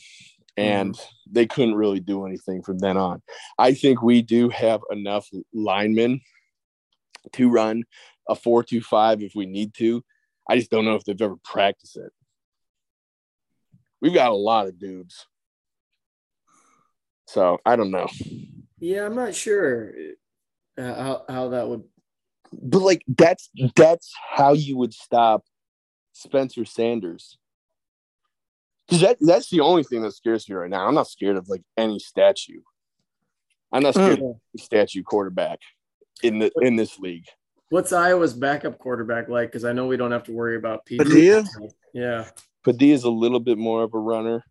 [0.56, 1.32] and mm-hmm.
[1.32, 3.22] they couldn't really do anything from then on.
[3.58, 6.20] I think we do have enough linemen
[7.32, 7.84] to run
[8.28, 10.04] a four two five if we need to.
[10.48, 12.12] I just don't know if they've ever practiced it.
[14.00, 15.26] We've got a lot of dudes.
[17.26, 18.08] So I don't know.
[18.78, 19.92] yeah, I'm not sure
[20.78, 21.84] uh, how how that would.
[22.52, 25.44] But like that's that's how you would stop
[26.12, 27.38] Spencer Sanders.
[28.86, 30.86] Because that, that's the only thing that scares me right now.
[30.86, 32.60] I'm not scared of like any statue.
[33.72, 35.58] I'm not scared of any statue quarterback
[36.22, 37.26] in the in this league.
[37.70, 39.48] What's Iowa's backup quarterback like?
[39.48, 41.06] Because I know we don't have to worry about people.
[41.92, 42.28] Yeah,
[42.66, 44.44] Padilla is a little bit more of a runner.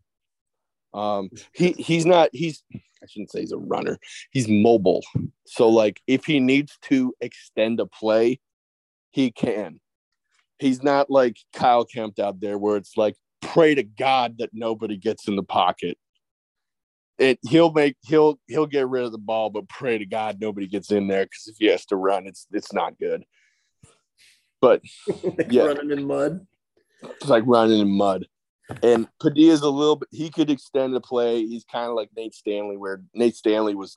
[0.93, 3.99] Um, he he's not he's I shouldn't say he's a runner.
[4.31, 5.03] He's mobile.
[5.45, 8.39] So like if he needs to extend a play,
[9.11, 9.81] he can.
[10.59, 14.95] He's not like Kyle camped out there where it's like pray to God that nobody
[14.95, 15.97] gets in the pocket.
[17.19, 20.67] It he'll make he'll he'll get rid of the ball, but pray to God nobody
[20.67, 23.25] gets in there because if he has to run, it's it's not good.
[24.61, 24.83] But
[25.49, 25.63] Yeah.
[25.63, 26.47] running in mud.
[27.03, 28.25] It's like running in mud.
[28.81, 31.45] And Padilla's a little bit, he could extend the play.
[31.45, 33.95] He's kind of like Nate Stanley, where Nate Stanley was,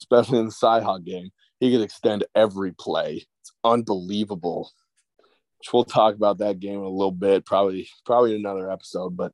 [0.00, 3.26] especially in the Cyhawk game, he could extend every play.
[3.40, 4.70] It's unbelievable.
[5.58, 9.16] Which we'll talk about that game in a little bit, probably, probably in another episode.
[9.16, 9.32] But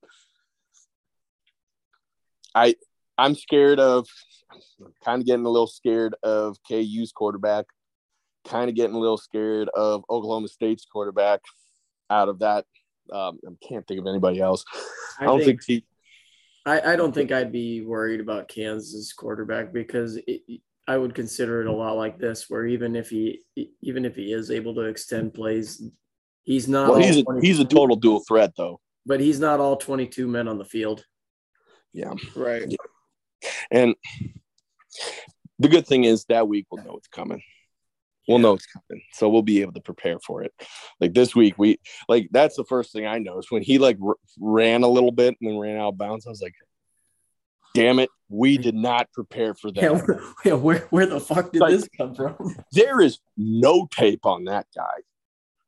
[2.55, 2.75] I,
[3.17, 4.07] I'm scared of,
[5.05, 7.67] kind of getting a little scared of KU's quarterback,
[8.47, 11.41] kind of getting a little scared of Oklahoma State's quarterback
[12.11, 12.65] out of that.
[13.13, 14.65] Um, I can't think of anybody else.
[15.19, 15.85] I, I, don't think, think, he.
[16.67, 20.43] I, I don't think I'd be worried about Kansas quarterback because it,
[20.87, 23.41] I would consider it a lot like this, where even if he
[23.83, 25.83] even if he is able to extend plays,
[26.45, 26.91] he's not.
[26.91, 28.81] Well, he's a, he's a total dual threat though.
[29.05, 31.05] but he's not all twenty two men on the field.
[31.93, 32.75] Yeah, Right.
[33.71, 33.95] and
[35.59, 37.43] the good thing is that week we'll know it's coming.
[38.29, 40.53] We'll know it's coming, so we'll be able to prepare for it.
[41.01, 44.17] Like this week, we like that's the first thing I noticed when he like r-
[44.39, 46.27] ran a little bit and then ran out of bounds.
[46.27, 46.55] I was like,
[47.75, 51.53] "Damn it, we did not prepare for that." Yeah, where, yeah, where where the fuck
[51.53, 52.37] did Like- this come from?
[52.73, 55.03] There is no tape on that guy.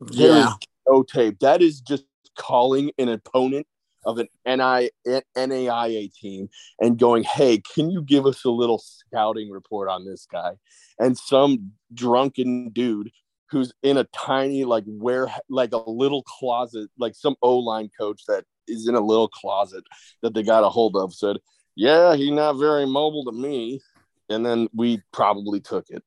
[0.00, 0.52] There is Yeah.
[0.86, 1.38] no tape.
[1.40, 2.04] That is just
[2.36, 3.66] calling an opponent
[4.04, 4.90] of an NI,
[5.36, 6.48] NAIA team
[6.80, 10.52] and going, hey, can you give us a little scouting report on this guy?
[10.98, 13.10] And some drunken dude
[13.50, 18.22] who's in a tiny, like, where, like a little closet, like some O line coach
[18.28, 19.84] that is in a little closet
[20.22, 21.38] that they got a hold of said,
[21.74, 23.80] yeah, he's not very mobile to me.
[24.28, 26.02] And then we probably took it.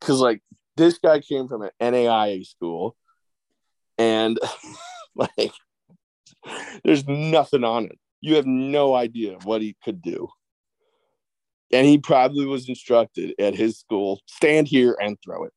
[0.00, 0.40] Cause, like,
[0.76, 2.96] this guy came from an NAIA school
[3.98, 4.38] and
[5.14, 5.52] like
[6.84, 7.98] there's nothing on it.
[8.20, 10.28] You have no idea what he could do.
[11.72, 15.52] And he probably was instructed at his school stand here and throw it.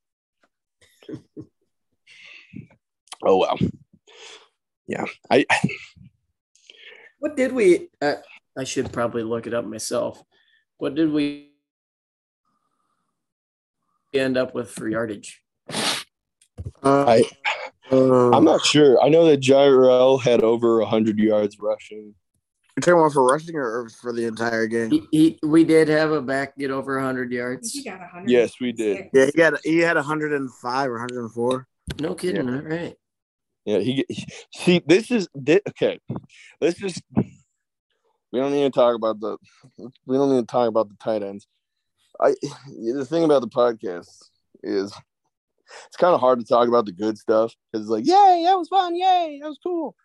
[3.24, 3.58] oh well.
[4.88, 5.06] Yeah.
[5.32, 5.46] I
[7.20, 7.90] What did we?
[8.02, 8.16] Uh,
[8.58, 10.22] I should probably look it up myself.
[10.78, 11.52] What did we
[14.14, 15.42] end up with for yardage?
[16.84, 17.24] Uh, I
[17.94, 19.02] uh, I'm not sure.
[19.02, 22.16] I know that Jirehl had over 100 yards rushing.
[22.76, 24.90] You're talking about for rushing or for the entire game?
[24.90, 27.72] He, he, we did have a back get over 100 yards.
[27.72, 28.30] he got 100.
[28.30, 29.10] Yes, we did.
[29.14, 31.68] Yeah, he got he had 105 or 104.
[32.00, 32.50] No kidding.
[32.50, 32.96] All right.
[33.66, 34.26] Yeah, he, he
[34.56, 36.00] see this is this, okay.
[36.60, 39.38] Let's just we don't need to talk about the
[39.78, 41.48] we don't need to talk about the tight ends.
[42.20, 42.34] I
[42.66, 44.30] the thing about the podcast
[44.64, 44.92] is
[45.88, 48.56] it's kind of hard to talk about the good stuff because it's like, yay, that
[48.56, 49.96] was fun, yay, that was cool.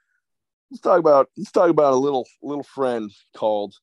[0.70, 3.74] Let's talk about let's talk about a little little friend called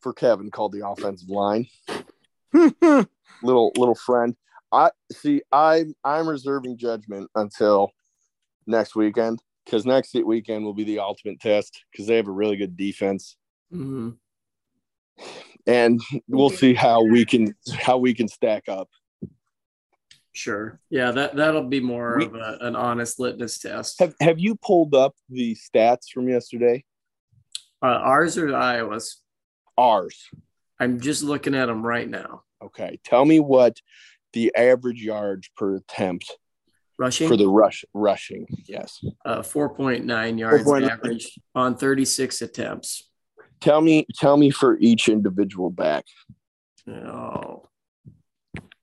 [0.00, 1.66] for Kevin called the offensive line.
[2.52, 4.36] little little friend.
[4.72, 5.42] I see.
[5.50, 7.92] I'm I'm reserving judgment until
[8.66, 12.56] next weekend because next weekend will be the ultimate test because they have a really
[12.56, 13.36] good defense,
[13.70, 14.10] hmm
[15.66, 18.88] and we'll see how we can how we can stack up.
[20.32, 20.78] Sure.
[20.90, 23.98] Yeah, that that'll be more We- of a, an honest litmus test.
[24.00, 26.84] Have Have you pulled up the stats from yesterday?
[27.82, 29.22] Uh, ours or Iowa's?
[29.78, 30.28] Ours.
[30.78, 32.42] I'm just looking at them right now.
[32.62, 33.00] Okay.
[33.04, 33.78] Tell me what
[34.32, 36.30] the average yards per attempt
[36.98, 38.46] Rushing for the rush rushing.
[38.68, 39.02] Yes.
[39.24, 40.90] uh, 4.9 yards 4.9.
[40.90, 43.08] average on 36 attempts.
[43.60, 46.04] Tell me tell me for each individual back,
[46.88, 47.64] Oh,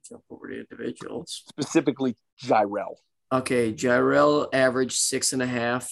[0.09, 1.43] jump over to individuals.
[1.49, 2.95] specifically Jirehl.
[3.31, 5.91] Okay, Jirehl averaged six and a half.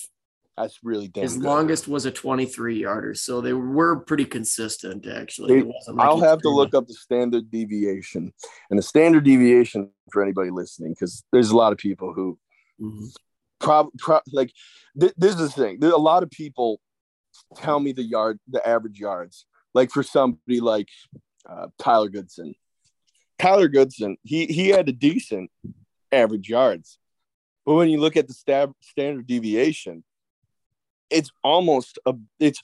[0.58, 1.43] That's really damn His good.
[1.43, 5.06] longest was a 23 yarder, so they were pretty consistent.
[5.06, 8.32] Actually, They- It wasn't like I'll have to look up the standard deviation.
[8.69, 12.39] And the standard deviation for anybody listening, because there's a lot of people who
[12.82, 13.13] Mhm.
[13.60, 14.51] prob, prob like
[14.97, 15.84] th- this is the thing.
[15.84, 16.80] A lot of people
[17.58, 19.45] tell me the yard, the average yards.
[19.73, 20.88] Like for somebody like
[21.47, 22.56] uh, Tyler Goodson.
[23.39, 25.52] Tyler Goodson, he he had a decent
[26.12, 26.98] average yards,
[27.65, 30.04] but when you look at the stab, standard deviation,
[31.10, 32.63] it's almost a it's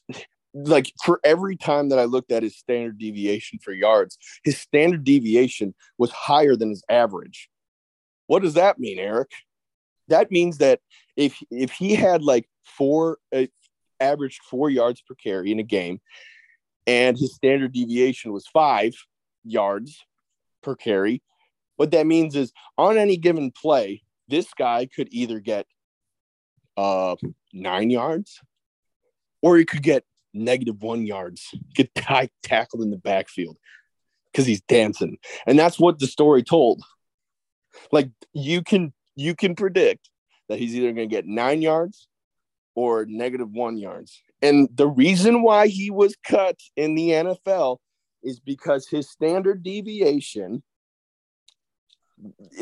[0.54, 5.04] like for every time that I looked at his standard deviation for yards, his standard
[5.04, 7.50] deviation was higher than his average.
[8.28, 9.32] What does that mean, Eric?
[10.08, 10.80] That means that
[11.16, 13.48] if if he had like four uh,
[14.00, 16.00] averaged four yards per carry in a game,
[16.88, 18.94] and his standard deviation was five
[19.44, 20.00] yards
[20.62, 21.22] per carry,
[21.76, 25.66] what that means is on any given play, this guy could either get
[26.78, 27.16] uh
[27.54, 28.40] nine yards,
[29.42, 31.94] or he could get negative one yards, get
[32.44, 33.58] tackled in the backfield
[34.32, 36.82] because he's dancing, and that's what the story told.
[37.92, 40.10] Like you can you can predict
[40.50, 42.08] that he's either going to get nine yards
[42.76, 47.78] or negative one yards, and the reason why he was cut in the NFL
[48.24, 50.64] is because his standard deviation,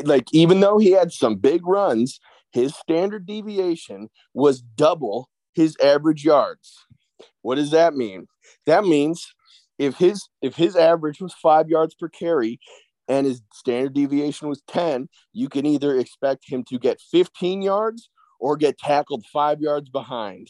[0.04, 2.20] like even though he had some big runs,
[2.52, 6.86] his standard deviation was double his average yards.
[7.42, 8.26] What does that mean?
[8.66, 9.34] That means
[9.78, 12.60] if his if his average was five yards per carry
[13.08, 18.08] and his standard deviation was 10, you can either expect him to get 15 yards
[18.38, 20.48] or get tackled five yards behind.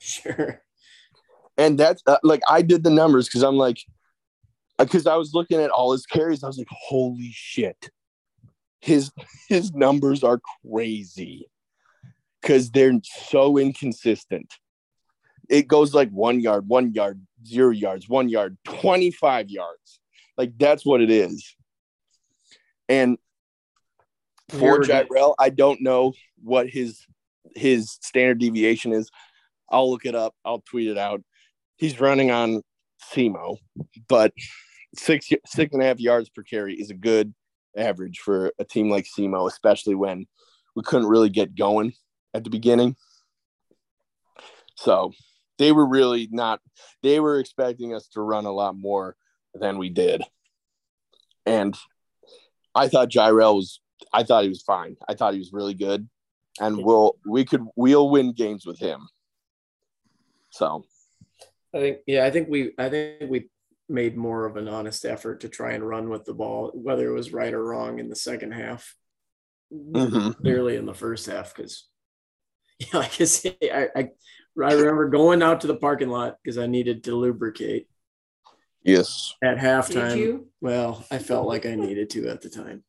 [0.00, 0.62] Sure.
[1.56, 3.78] And that's uh, like I did the numbers because I'm like,
[4.78, 7.90] because I was looking at all his carries, I was like, holy shit,
[8.80, 9.10] his
[9.48, 11.48] his numbers are crazy
[12.40, 14.52] because they're so inconsistent.
[15.48, 20.00] It goes like one yard, one yard, zero yards, one yard, 25 yards.
[20.36, 21.54] Like that's what it is.
[22.88, 23.18] And
[24.48, 26.12] for You're- I don't know
[26.42, 27.06] what his
[27.54, 29.10] his standard deviation is.
[29.70, 30.34] I'll look it up.
[30.44, 31.22] I'll tweet it out.
[31.76, 32.62] He's running on
[33.12, 33.58] SEMO,
[34.08, 34.32] but
[34.96, 37.34] six six and a half yards per carry is a good
[37.76, 40.26] average for a team like SEMO, especially when
[40.76, 41.92] we couldn't really get going
[42.32, 42.96] at the beginning.
[44.76, 45.12] So
[45.58, 46.60] they were really not
[47.02, 49.16] they were expecting us to run a lot more
[49.54, 50.22] than we did.
[51.46, 51.76] And
[52.74, 53.80] I thought Jirehl was
[54.12, 54.96] I thought he was fine.
[55.08, 56.08] I thought he was really good.
[56.60, 59.08] And we'll we could we'll win games with him.
[60.50, 60.84] So
[61.74, 63.50] I think yeah, I think we I think we
[63.88, 67.14] made more of an honest effort to try and run with the ball, whether it
[67.14, 68.94] was right or wrong in the second half.
[69.72, 70.36] Mhm.
[70.36, 71.88] Clearly in the first half, because
[72.78, 74.08] yeah, like I say, I, I
[74.62, 77.88] I remember going out to the parking lot because I needed to lubricate
[78.84, 79.34] yes.
[79.42, 80.10] at halftime.
[80.10, 80.48] Did you?
[80.60, 82.84] Well, I felt like I needed to at the time.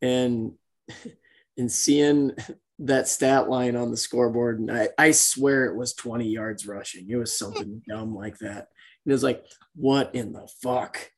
[0.00, 0.52] And
[1.58, 2.32] and seeing
[2.78, 7.08] that stat line on the scoreboard, and I, I swear it was 20 yards rushing.
[7.08, 8.68] It was something dumb like that.
[9.04, 11.10] And it was like, what in the fuck?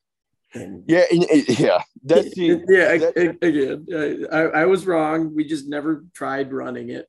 [0.53, 1.81] And Yeah, yeah.
[2.03, 5.35] That's the, yeah, I- that- again, I, I was wrong.
[5.35, 7.07] We just never tried running it.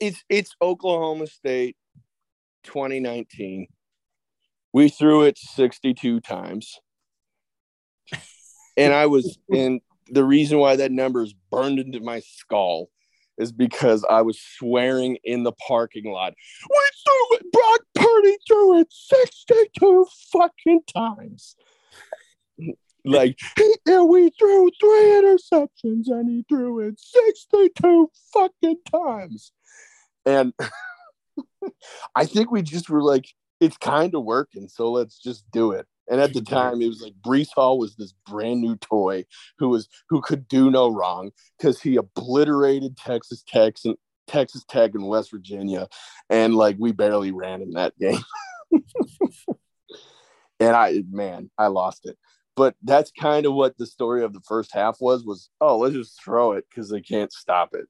[0.00, 1.76] it's it's Oklahoma State
[2.64, 3.68] 2019.
[4.72, 6.78] We threw it 62 times.
[8.76, 12.90] And I was and the reason why that number is burned into my skull
[13.38, 16.34] is because I was swearing in the parking lot.
[16.68, 21.56] We threw it, Brock Purdy threw it 62 fucking times.
[23.04, 23.38] Like,
[23.86, 29.52] and we threw three interceptions and he threw it 62 fucking times.
[30.24, 30.52] And
[32.16, 33.26] I think we just were like,
[33.60, 35.86] it's kind of working, so let's just do it.
[36.08, 39.24] And at the time, it was like Breece Hall was this brand new toy
[39.58, 44.92] who was who could do no wrong because he obliterated Texas Tech and Texas Tech
[44.94, 45.88] and West Virginia,
[46.30, 48.20] and like we barely ran in that game.
[50.60, 52.16] and I, man, I lost it.
[52.54, 55.24] But that's kind of what the story of the first half was.
[55.24, 57.86] Was oh, let's just throw it because they can't stop it.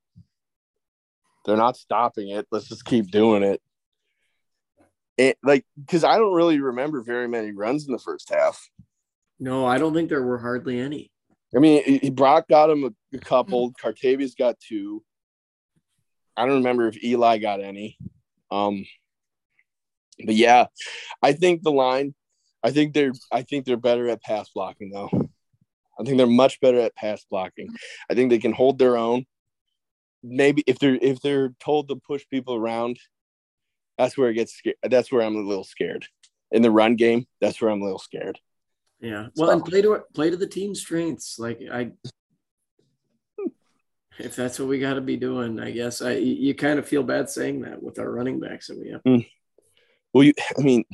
[1.45, 2.47] They're not stopping it.
[2.51, 3.61] Let's just keep doing it
[5.17, 8.69] it, like because I don't really remember very many runs in the first half.
[9.39, 11.11] No, I don't think there were hardly any.
[11.55, 13.69] I mean, Brock got him a, a couple.
[13.69, 13.81] Mm-hmm.
[13.81, 15.03] Cartevious got two.
[16.37, 17.97] I don't remember if Eli got any.
[18.51, 18.85] Um,
[20.25, 20.67] but yeah,
[21.23, 22.15] I think the line.
[22.63, 23.13] I think they're.
[23.31, 25.11] I think they're better at pass blocking though.
[25.99, 27.69] I think they're much better at pass blocking.
[28.11, 29.25] I think they can hold their own.
[30.23, 32.99] Maybe if they're if they're told to push people around,
[33.99, 34.77] that's where it gets scared.
[34.83, 36.07] That's where I'm a little scared.
[36.53, 38.39] In the run game, that's where I'm a little scared.
[39.01, 39.29] Yeah.
[39.37, 39.53] Well, so.
[39.53, 41.39] and play to play to the team's strengths.
[41.39, 41.93] Like I
[44.19, 47.03] if that's what we got to be doing, I guess I you kind of feel
[47.03, 49.03] bad saying that with our running backs that we have.
[49.05, 49.27] Mm.
[50.13, 50.85] Well, you, I mean,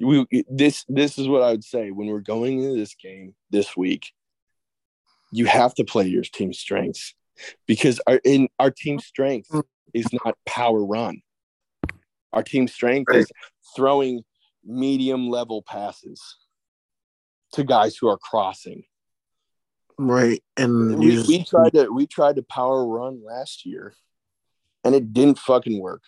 [0.00, 3.76] we this this is what I would say when we're going into this game this
[3.76, 4.10] week.
[5.32, 7.14] You have to play your team's strengths
[7.66, 9.48] because our in our team strength
[9.92, 11.20] is not power run.
[12.32, 13.20] Our team strength right.
[13.20, 13.30] is
[13.76, 14.24] throwing
[14.64, 16.36] medium level passes
[17.52, 18.84] to guys who are crossing.
[19.98, 20.42] Right.
[20.56, 21.28] And we, just...
[21.28, 23.94] we tried to we tried to power run last year
[24.82, 26.02] and it didn't fucking work.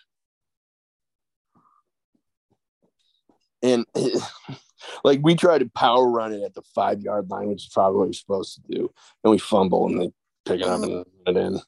[3.62, 3.86] And
[5.04, 7.98] like we tried to power run it at the five yard line, which is probably
[7.98, 8.90] what you're supposed to do.
[9.22, 10.10] And we fumble and they
[10.44, 11.60] pick it up and it in.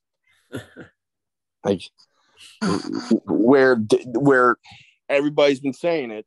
[1.69, 1.83] Like
[3.27, 3.77] where
[4.15, 4.57] where
[5.09, 6.27] everybody's been saying it,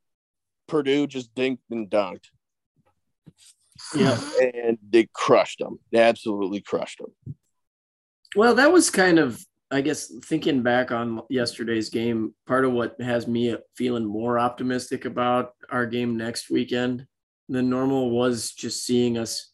[0.67, 2.25] Purdue just dinked and dunked.
[3.95, 5.79] Yeah, and they crushed them.
[5.91, 7.35] They absolutely crushed them.
[8.35, 12.33] Well, that was kind of, I guess, thinking back on yesterday's game.
[12.47, 17.07] Part of what has me feeling more optimistic about our game next weekend
[17.49, 19.51] than normal was just seeing us,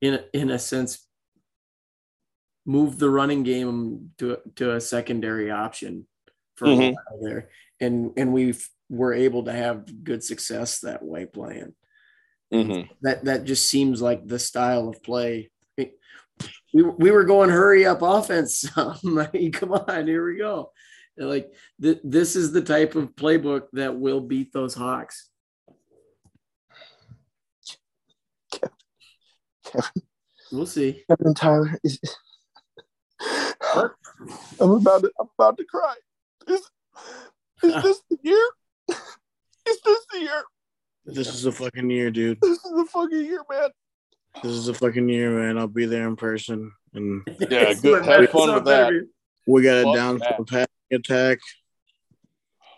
[0.00, 1.06] in in a sense,
[2.66, 6.06] move the running game to to a secondary option
[6.56, 6.82] for mm-hmm.
[6.82, 7.48] a while there,
[7.80, 8.54] and and we
[8.88, 11.74] were able to have good success that way playing.
[12.52, 12.92] Mm-hmm.
[13.02, 15.50] That that just seems like the style of play.
[16.72, 18.64] We, we were going hurry up offense.
[18.74, 20.72] Come on, here we go.
[21.16, 25.28] Like th- this is the type of playbook that will beat those Hawks.
[28.52, 28.70] Kevin,
[30.50, 31.04] we'll see.
[31.08, 32.00] Kevin Tyler is
[33.74, 35.94] I'm about to, I'm about to cry.
[36.48, 36.60] Is,
[37.62, 38.48] is this the year?
[38.88, 40.44] Is this the year?
[41.06, 42.40] This is a fucking year, dude.
[42.40, 43.70] This is the fucking year, man.
[44.42, 45.58] This is a fucking year, man.
[45.58, 46.72] I'll be there in person.
[46.94, 48.04] And yeah, good.
[48.04, 48.92] Have fun with that.
[49.46, 51.38] We got a down for passing attack.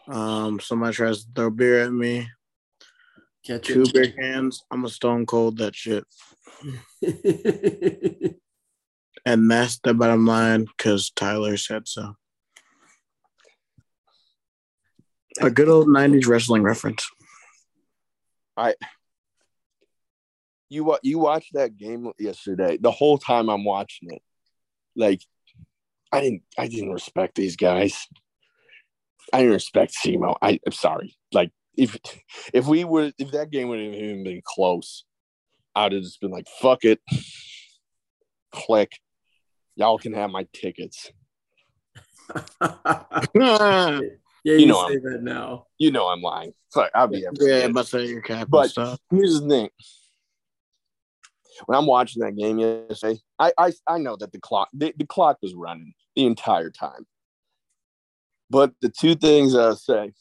[0.09, 2.29] Um, somebody tries to throw beer at me.
[3.45, 4.63] Catch two beer cans.
[4.71, 6.05] I'm a stone cold that shit.
[9.25, 12.17] And that's the bottom line because Tyler said so.
[15.41, 17.09] A good old 90s wrestling reference.
[18.57, 18.75] I
[20.69, 22.79] you you watched that game yesterday.
[22.81, 24.23] The whole time I'm watching it,
[24.97, 25.23] like
[26.11, 28.07] I didn't I didn't respect these guys.
[29.33, 30.37] I didn't respect Semo.
[30.43, 31.17] I, I'm sorry.
[31.33, 31.97] Like if
[32.53, 35.05] if we would if that game would have even been close,
[35.75, 37.01] I'd have just been like, fuck it.
[38.53, 38.93] Click
[39.77, 41.11] y'all can have my tickets.
[42.61, 44.01] yeah,
[44.45, 45.67] you, you know say I'm, that now.
[45.79, 46.55] You know I'm lying.
[46.69, 48.49] So I'll be yeah, but say your cap.
[48.51, 48.99] But stuff.
[49.11, 49.69] here's the thing:
[51.67, 55.07] when I'm watching that game yesterday, I I, I know that the clock the, the
[55.07, 57.07] clock was running the entire time.
[58.51, 60.13] But the two things I say,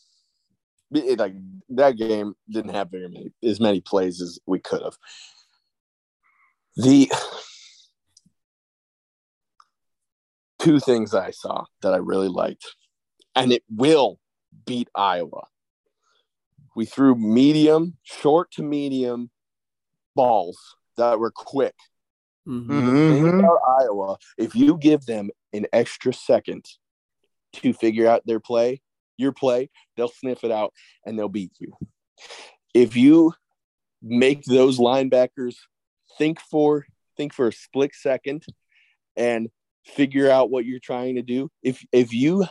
[0.93, 1.33] it, like
[1.69, 4.97] that game didn't have very many as many plays as we could have.
[6.77, 7.11] The
[10.61, 12.75] two things I saw that I really liked,
[13.35, 14.19] and it will
[14.65, 15.43] beat Iowa.
[16.75, 19.29] We threw medium, short to medium
[20.15, 20.57] balls
[20.97, 21.75] that were quick.
[22.47, 23.39] Mm-hmm.
[23.39, 26.65] about Iowa, if you give them an extra second
[27.53, 28.81] to figure out their play,
[29.17, 30.73] your play, they'll sniff it out
[31.05, 31.73] and they'll beat you.
[32.73, 33.33] If you
[34.01, 35.55] make those linebackers
[36.17, 36.85] think for
[37.17, 38.43] think for a split second
[39.15, 39.49] and
[39.85, 42.45] figure out what you're trying to do if if you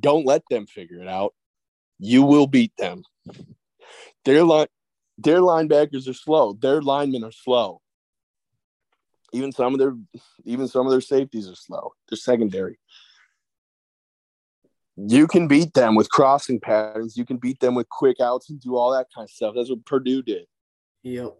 [0.00, 1.34] don't let them figure it out
[1.98, 3.02] You will beat them.
[4.24, 4.68] Their line,
[5.16, 6.52] their linebackers are slow.
[6.54, 7.80] Their linemen are slow.
[9.32, 9.94] Even some of their,
[10.44, 11.92] even some of their safeties are slow.
[12.08, 12.78] They're secondary.
[14.96, 17.16] You can beat them with crossing patterns.
[17.16, 19.54] You can beat them with quick outs and do all that kind of stuff.
[19.56, 20.46] That's what Purdue did.
[21.02, 21.36] Yep.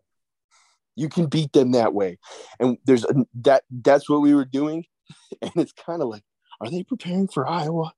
[0.97, 2.18] You can beat them that way.
[2.61, 3.07] And there's
[3.43, 3.64] that.
[3.70, 4.84] That's what we were doing.
[5.43, 6.23] And it's kind of like,
[6.61, 7.93] are they preparing for Iowa?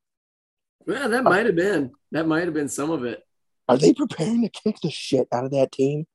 [0.87, 1.91] Yeah, that might have been.
[2.11, 3.21] That might have been some of it.
[3.67, 6.05] Are they preparing to kick the shit out of that team?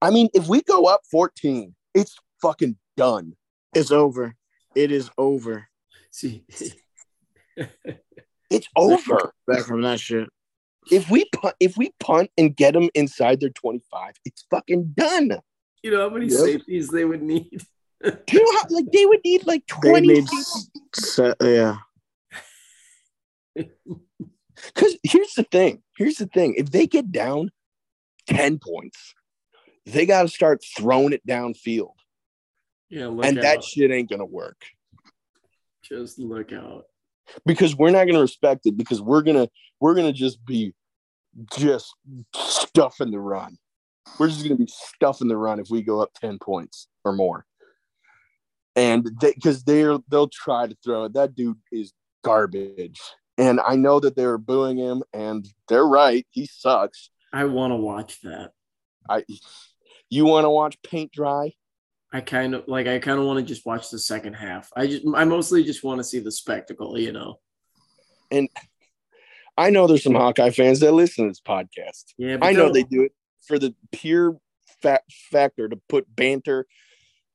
[0.00, 3.34] I mean, if we go up 14, it's fucking done.
[3.74, 4.34] It's over.
[4.74, 5.68] It is over.
[6.10, 6.44] See,
[8.50, 9.32] It's over.
[9.46, 10.28] Back from that shit.
[10.90, 15.38] If we punt, if we punt and get them inside their 25, it's fucking done.
[15.82, 16.40] You know how many Yep.
[16.40, 17.62] safeties they would need?
[18.04, 20.28] You know how like they would need like They 20 need,
[20.94, 21.76] se- uh, yeah.
[24.74, 25.82] Because here's the thing.
[25.98, 26.54] Here's the thing.
[26.56, 27.50] If they get down
[28.28, 29.14] 10 points,
[29.84, 31.92] they got to start throwing it downfield.
[32.88, 33.42] Yeah, look and out.
[33.42, 34.56] that shit ain't going to work
[35.82, 36.84] Just look out.
[37.44, 39.50] because we're not going to respect it because we're going to,
[39.80, 40.72] we're going to just be
[41.56, 41.92] just
[42.34, 43.58] stuffing the run.
[44.18, 47.12] We're just going to be stuffing the run if we go up 10 points or
[47.12, 47.44] more.
[48.76, 51.14] And because they're, they'll try to throw it.
[51.14, 53.00] That dude is garbage.
[53.38, 56.26] And I know that they were booing him, and they're right.
[56.30, 57.10] He sucks.
[57.32, 58.52] I want to watch that.
[59.08, 59.24] I
[60.08, 61.52] you want to watch paint dry?
[62.12, 62.86] I kind of like.
[62.86, 64.70] I kind of want to just watch the second half.
[64.76, 65.02] I just.
[65.14, 66.96] I mostly just want to see the spectacle.
[66.96, 67.40] You know.
[68.30, 68.48] And
[69.56, 72.14] I know there's some Hawkeye fans that listen to this podcast.
[72.16, 72.36] Yeah.
[72.36, 73.12] but I know they do it
[73.46, 74.38] for the pure
[74.80, 76.66] fa- factor to put banter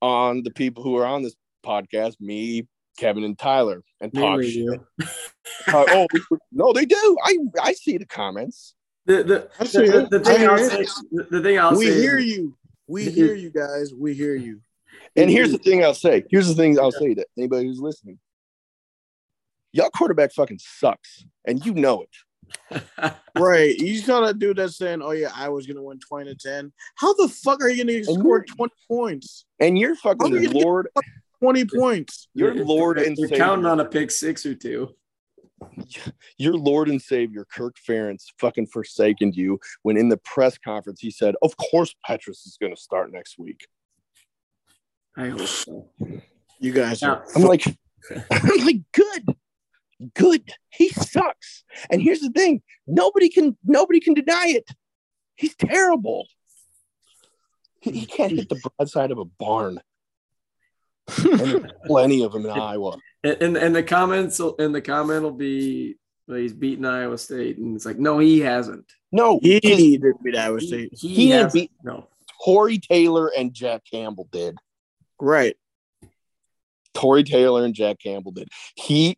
[0.01, 1.35] on the people who are on this
[1.65, 4.79] podcast, me, Kevin, and Tyler, and talk shit.
[5.67, 6.07] Uh, oh
[6.51, 7.17] no, they do.
[7.23, 8.75] I I see the comments.
[9.05, 10.09] The the, I the, see the, it.
[10.09, 10.69] the thing I'll it.
[10.69, 10.85] say.
[11.11, 12.01] The, the thing I'll we say.
[12.01, 12.55] hear is- you.
[12.87, 13.93] We hear you guys.
[13.93, 14.61] We hear you.
[15.15, 16.23] And here's the thing I'll say.
[16.29, 18.17] Here's the thing I'll say to anybody who's listening.
[19.71, 22.09] Y'all quarterback fucking sucks, and you know it.
[23.37, 23.75] Right.
[23.77, 26.71] You saw that dude that's saying, Oh yeah, I was gonna win 20 to 10.
[26.95, 29.45] How the fuck are you gonna score 20 points?
[29.59, 30.89] And you're fucking you Lord.
[31.41, 32.27] 20 points.
[32.33, 33.37] You're Lord and they're Savior.
[33.45, 34.89] counting on a pick six or two.
[36.37, 41.11] your Lord and Savior, Kirk Ferentz, fucking forsaken you when in the press conference he
[41.11, 43.67] said, Of course, Petras is going to start next week.
[45.17, 45.89] I hope so.
[46.59, 47.63] You guys are I'm like,
[48.31, 49.35] I'm like, good,
[50.15, 50.43] good.
[50.69, 51.63] He sucks.
[51.89, 54.69] And here's the thing nobody can, nobody can deny it.
[55.35, 56.27] He's terrible.
[57.81, 59.79] He, he can't hit the broadside of a barn.
[61.85, 62.97] plenty of them in Iowa.
[63.23, 65.95] and, and and the comments will- and the comment will be
[66.27, 68.85] well, he's beaten Iowa State, and it's like no, he hasn't.
[69.11, 70.89] No, he didn't beat Iowa State.
[70.93, 71.53] He, He didn't hasn't.
[71.53, 72.07] beat- no.
[72.45, 74.55] Tory Taylor and Jack Campbell did.
[75.19, 75.55] Right.
[76.93, 78.47] Tory Taylor and Jack Campbell did.
[78.75, 79.17] He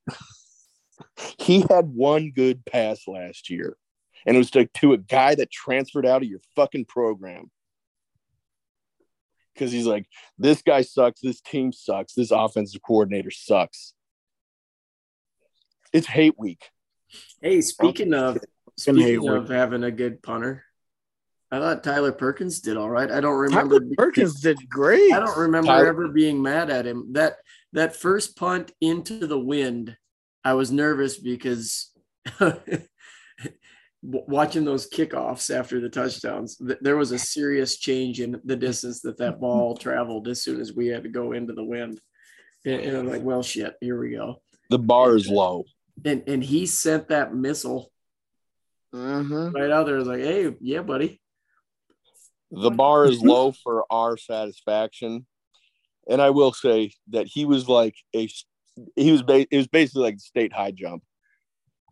[1.40, 3.78] he had one good pass last year,
[4.26, 7.50] and it was to, to a guy that transferred out of your fucking program.
[9.54, 13.94] Because he's like, this guy sucks, this team sucks, this offensive coordinator sucks.
[15.94, 16.70] It's hate week.
[17.42, 18.38] Hey, speaking of
[18.78, 20.64] speaking of having a good punter,
[21.52, 23.12] I thought Tyler Perkins did all right.
[23.12, 23.80] I don't remember.
[23.80, 25.12] Tyler Perkins did great.
[25.12, 27.12] I don't remember Tyler- ever being mad at him.
[27.12, 27.38] That
[27.74, 29.98] that first punt into the wind,
[30.44, 31.92] I was nervous because
[34.02, 39.02] watching those kickoffs after the touchdowns, th- there was a serious change in the distance
[39.02, 42.00] that that ball traveled as soon as we had to go into the wind.
[42.66, 44.42] And, and I'm like, well, shit, here we go.
[44.70, 45.66] The bar is low.
[46.06, 47.92] And and he sent that missile
[48.94, 49.54] Mhm.
[49.54, 49.96] right out there.
[49.96, 51.22] I was like, hey, yeah, buddy.
[52.52, 55.26] The bar is low for our satisfaction.
[56.10, 58.28] And I will say that he was like a
[58.96, 61.04] he was ba- it was basically like state high jump.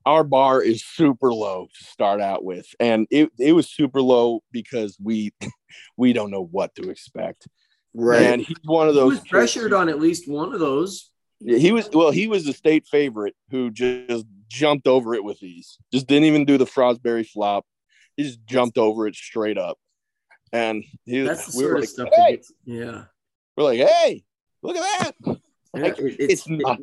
[0.05, 2.65] Our bar is super low to start out with.
[2.79, 5.33] And it, it was super low because we
[5.97, 7.47] we don't know what to expect.
[7.93, 8.21] Right.
[8.21, 11.11] And he's one of He those was pressured on at least one of those.
[11.39, 15.41] Yeah, he was well, he was the state favorite who just jumped over it with
[15.41, 15.77] ease.
[15.91, 17.65] Just didn't even do the Fosbury flop.
[18.17, 19.77] He just jumped over it straight up.
[20.51, 22.21] And he That's the we sort were of like, stuff hey!
[22.21, 23.03] that gets, yeah.
[23.55, 24.23] we're like, hey,
[24.61, 25.39] look at that.
[25.73, 26.79] Like, Yeah, it- it's not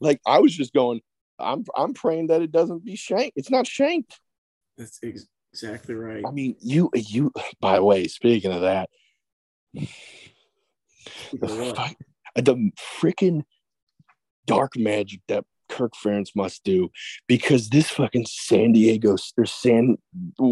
[0.00, 1.00] like I was just going,
[1.38, 3.36] I'm I'm praying that it doesn't be shanked.
[3.36, 4.18] It's not shanked.
[4.76, 6.24] That's ex- exactly right.
[6.26, 8.90] I mean, you you by the way, speaking of that,
[11.32, 11.96] the, fuck-
[12.34, 13.44] the freaking
[14.46, 16.90] dark magic that Kirk Ferentz must do
[17.26, 19.98] because this fucking San Diego or San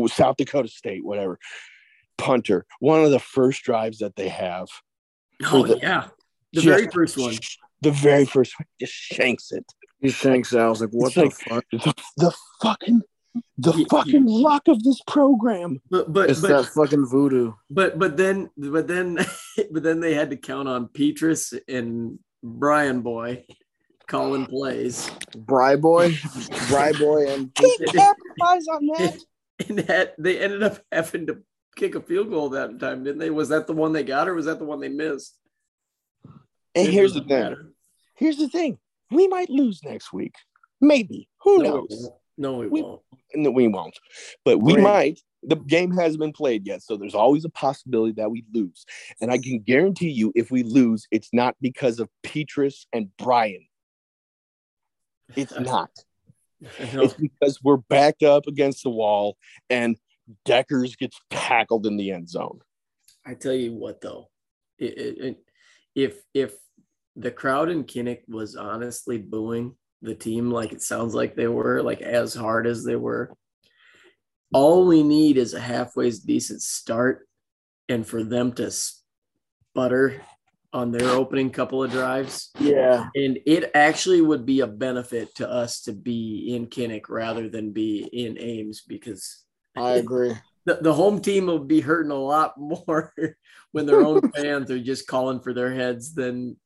[0.08, 1.38] South Dakota State, whatever,
[2.18, 4.68] punter, one of the first drives that they have.
[5.44, 6.08] Oh the, yeah,
[6.56, 7.34] the just, very first one.
[7.82, 9.64] The very first one just shanks it.
[10.00, 10.58] He shanks it.
[10.58, 11.64] I was like, what it's the like, fuck?
[11.70, 13.02] The, the fucking
[13.58, 15.80] the he, fucking he, luck of this program.
[15.90, 17.52] But but it's but, that fucking voodoo.
[17.70, 19.18] But but then but then
[19.70, 23.44] but then they had to count on Petras and Brian Boy
[24.06, 25.10] calling plays.
[25.36, 26.16] Bry Boy,
[26.68, 29.18] Bry Boy, and capitalize on that.
[29.68, 31.38] And that they ended up having to
[31.76, 33.30] kick a field goal that time, didn't they?
[33.30, 35.38] Was that the one they got, or was that the one they missed?
[36.76, 37.28] And here's the thing.
[37.28, 37.72] Matter.
[38.14, 38.78] Here's the thing.
[39.10, 40.34] We might lose next week.
[40.80, 41.28] Maybe.
[41.42, 42.10] Who no, knows?
[42.36, 43.02] No, we, we won't.
[43.34, 43.98] No, we won't.
[44.44, 44.82] But we Great.
[44.82, 45.20] might.
[45.42, 48.84] The game hasn't been played yet, so there's always a possibility that we lose.
[49.20, 53.64] And I can guarantee you, if we lose, it's not because of Petras and Brian.
[55.36, 55.90] It's not.
[56.60, 59.36] It's because we're backed up against the wall
[59.70, 59.96] and
[60.44, 62.60] Dekkers gets tackled in the end zone.
[63.24, 64.28] I tell you what, though,
[64.78, 65.38] it, it,
[65.94, 66.54] if if
[67.16, 71.82] the crowd in Kinnick was honestly booing the team like it sounds like they were,
[71.82, 73.34] like as hard as they were,
[74.52, 77.26] all we need is a halfway decent start,
[77.88, 80.22] and for them to sputter
[80.72, 82.50] on their opening couple of drives.
[82.58, 83.08] Yeah.
[83.14, 87.72] And it actually would be a benefit to us to be in Kinnick rather than
[87.72, 89.44] be in Ames because
[89.76, 90.34] I agree.
[90.66, 93.12] The, the home team will be hurting a lot more
[93.72, 96.56] when their own fans are just calling for their heads than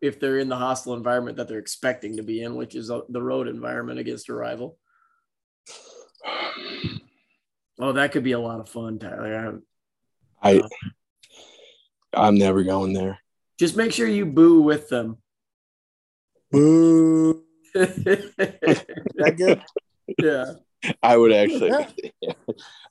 [0.00, 3.22] if they're in the hostile environment that they're expecting to be in, which is the
[3.22, 4.78] road environment against a rival.
[7.82, 9.62] Oh, that could be a lot of fun, Tyler.
[10.42, 10.68] I, uh,
[12.12, 13.18] I'm never going there.
[13.58, 15.16] Just make sure you boo with them.
[16.50, 17.42] Boo.
[17.74, 19.62] that good?
[20.18, 20.44] Yeah.
[21.02, 21.72] I would actually,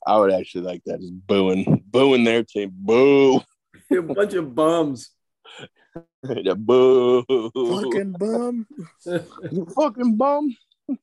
[0.06, 1.00] I would actually like that.
[1.00, 2.72] Just booing, booing their team.
[2.72, 3.42] Boo.
[3.90, 5.10] A bunch of bums.
[6.22, 7.24] the boo.
[7.28, 8.66] Fucking bum.
[9.50, 10.56] you fucking bum.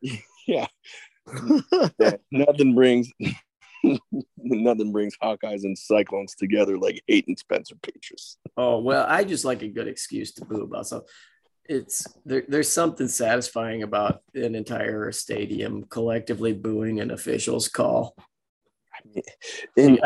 [0.00, 0.66] yeah.
[1.98, 2.16] yeah.
[2.30, 3.10] Nothing brings
[4.38, 8.36] nothing brings Hawkeyes and Cyclones together like hating Spencer Petras.
[8.56, 11.08] Oh well, I just like a good excuse to boo about something.
[11.64, 18.16] It's there, there's something satisfying about an entire stadium collectively booing an official's call.
[19.76, 19.98] In,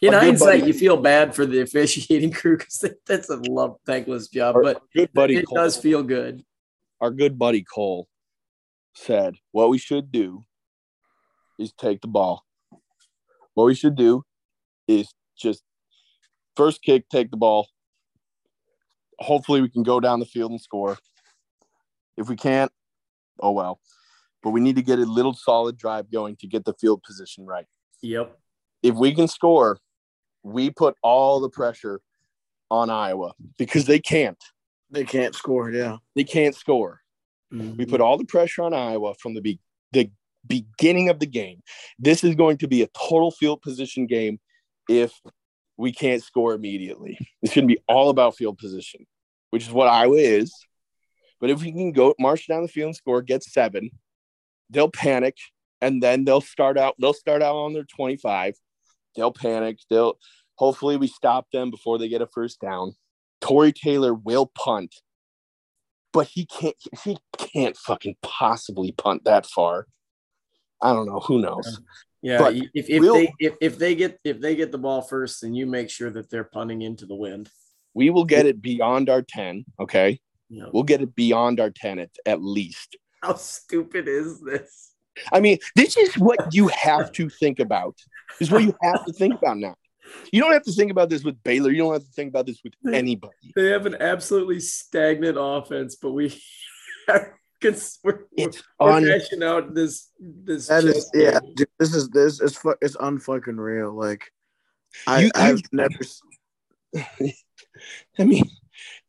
[0.00, 4.28] in hindsight, buddy, you feel bad for the officiating crew because that's a love thankless
[4.28, 6.44] job, but good buddy it Cole, does feel good.
[7.00, 8.06] Our good buddy Cole
[8.94, 10.44] said, "What we should do
[11.58, 12.44] is take the ball.
[13.54, 14.22] What we should do
[14.86, 15.62] is just
[16.56, 17.68] first kick, take the ball.
[19.18, 20.98] Hopefully, we can go down the field and score.
[22.16, 22.70] If we can't,
[23.40, 23.80] oh well.
[24.42, 27.46] But we need to get a little solid drive going to get the field position
[27.46, 27.66] right.
[28.02, 28.36] Yep.
[28.82, 29.78] If we can score,
[30.42, 32.00] we put all the pressure
[32.70, 34.42] on Iowa because they can't.
[34.90, 35.70] They can't score.
[35.70, 35.96] Yeah.
[36.14, 37.00] They can't score.
[37.52, 37.76] Mm-hmm.
[37.76, 39.60] We put all the pressure on Iowa from the be-
[39.92, 40.10] the
[40.46, 41.62] beginning of the game.
[41.98, 44.38] This is going to be a total field position game
[44.88, 45.12] if
[45.76, 47.18] we can't score immediately.
[47.42, 49.06] It's going to be all about field position,
[49.50, 50.52] which is what Iowa is.
[51.40, 53.90] But if we can go march down the field and score, get seven,
[54.70, 55.36] they'll panic
[55.80, 56.94] and then they'll start out.
[56.98, 58.54] They'll start out on their 25.
[59.14, 59.78] They'll panic.
[59.90, 60.18] They'll
[60.56, 62.94] hopefully we stop them before they get a first down.
[63.40, 64.94] Tory Taylor will punt,
[66.12, 66.76] but he can't.
[67.04, 69.86] He can't fucking possibly punt that far.
[70.82, 71.20] I don't know.
[71.20, 71.80] Who knows?
[72.22, 75.02] Yeah, but if, if we'll, they if, if they get if they get the ball
[75.02, 77.50] first, then you make sure that they're punting into the wind.
[77.94, 79.64] We will get it beyond our 10.
[79.80, 80.20] Okay.
[80.50, 80.68] Yep.
[80.72, 82.96] We'll get it beyond our 10 at, at least.
[83.26, 84.92] How stupid is this?
[85.32, 87.96] I mean, this is what you have to think about.
[88.38, 89.74] This is what you have to think about now.
[90.30, 91.70] You don't have to think about this with Baylor.
[91.72, 93.34] You don't have to think about this with anybody.
[93.56, 96.40] They have an absolutely stagnant offense, but we
[97.08, 100.68] are because we're, it's we're un- cashing out this this.
[100.68, 101.40] That is, yeah.
[101.56, 103.92] Dude, this is this is fu- it's unfucking real.
[103.92, 104.30] Like,
[105.06, 105.98] I you, I've never.
[108.18, 108.44] I mean,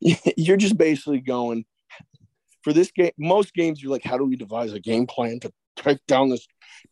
[0.00, 1.64] you're just basically going
[2.62, 3.12] for this game.
[3.18, 6.46] Most games, you're like, how do we devise a game plan to take down this,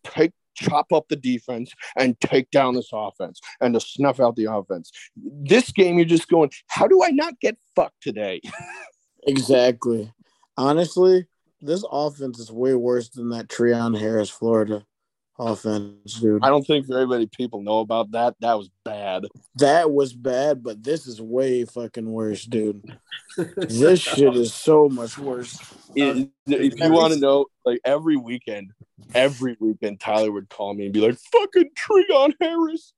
[0.05, 4.51] take chop up the defense and take down this offense and to snuff out the
[4.51, 4.91] offense.
[5.17, 8.41] This game, you're just going, how do I not get fucked today?
[9.27, 10.13] exactly.
[10.57, 11.27] Honestly,
[11.61, 14.85] this offense is way worse than that Treon Harris, Florida
[15.39, 16.43] offense, dude.
[16.45, 18.35] I don't think very many people know about that.
[18.41, 19.27] That was bad.
[19.57, 22.83] That was bad, but this is way fucking worse, dude.
[23.57, 25.59] this shit is so much worse.
[25.95, 28.71] It- if you want to know, like every weekend,
[29.15, 32.93] every weekend, Tyler would call me and be like, "Fucking Treon Harris."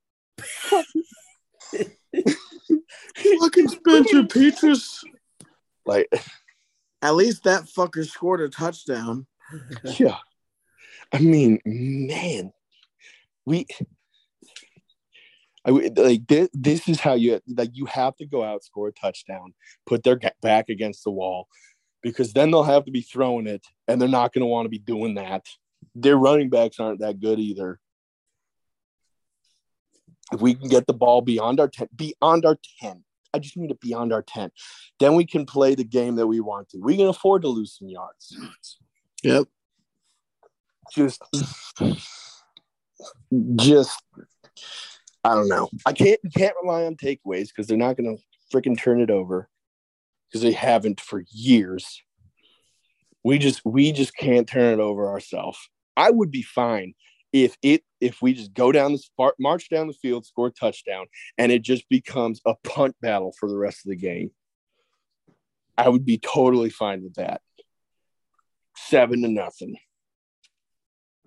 [3.40, 5.04] Fucking Spencer Petras.
[5.86, 6.08] Like,
[7.00, 9.26] At least that fucker scored a touchdown.
[9.98, 10.16] yeah.
[11.12, 12.52] I mean, man,
[13.46, 13.66] we.
[15.64, 18.92] I like this, this is how you like you have to go out score a
[18.92, 19.52] touchdown
[19.86, 21.46] put their back against the wall
[22.02, 24.70] because then they'll have to be throwing it and they're not going to want to
[24.70, 25.44] be doing that
[25.94, 27.80] their running backs aren't that good either
[30.32, 33.04] if we can get the ball beyond our 10 beyond our 10
[33.34, 34.50] i just need it beyond our 10
[35.00, 37.76] then we can play the game that we want to we can afford to lose
[37.76, 38.38] some yards
[39.24, 39.48] Yep.
[40.92, 41.22] Just
[43.56, 44.02] just
[45.24, 45.68] I don't know.
[45.86, 48.16] I can't can't rely on takeaways because they're not gonna
[48.52, 49.48] freaking turn it over
[50.28, 52.02] because they haven't for years.
[53.24, 55.58] We just we just can't turn it over ourselves.
[55.96, 56.94] I would be fine
[57.32, 60.50] if it if we just go down the far, march down the field, score a
[60.50, 64.30] touchdown, and it just becomes a punt battle for the rest of the game.
[65.76, 67.40] I would be totally fine with that.
[68.76, 69.76] Seven to nothing.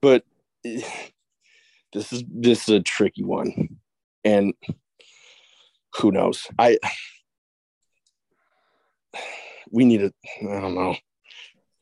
[0.02, 0.24] But
[0.64, 0.84] this
[2.14, 3.78] is this is a tricky one,
[4.24, 4.54] and
[5.98, 6.48] who knows?
[6.58, 6.78] I
[9.72, 10.96] we need a I don't know.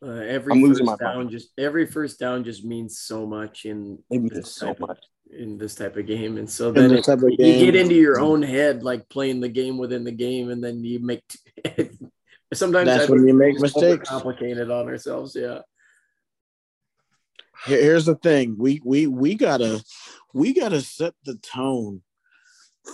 [0.02, 1.32] Uh, every I'm losing first my down mind.
[1.32, 4.88] just every first down just means so much in It means this so type of-
[4.90, 5.04] much.
[5.32, 7.76] in this type of game, and so In then this it- type of you get
[7.76, 11.22] into your own head, like playing the game within the game, and then you make.
[12.54, 14.10] sometimes That's I when think you make mistakes.
[14.10, 15.60] Complicated on ourselves, yeah.
[17.66, 18.56] Here- Here's the thing.
[18.58, 19.84] We we we gotta
[20.34, 22.02] we gotta set the tone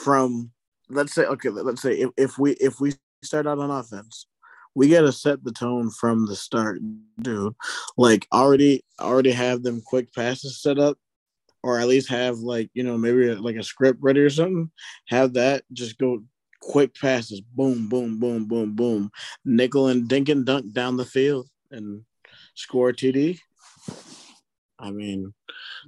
[0.03, 0.51] from
[0.89, 2.93] let's say okay, let's say if, if we if we
[3.23, 4.27] start out on offense,
[4.73, 6.79] we gotta set the tone from the start,
[7.21, 7.55] dude.
[7.97, 10.97] Like already already have them quick passes set up,
[11.63, 14.71] or at least have like, you know, maybe like a script ready or something.
[15.07, 16.23] Have that just go
[16.61, 19.11] quick passes, boom, boom, boom, boom, boom.
[19.43, 22.03] Nickel and dink and dunk down the field and
[22.55, 23.39] score TD.
[24.79, 25.33] I mean,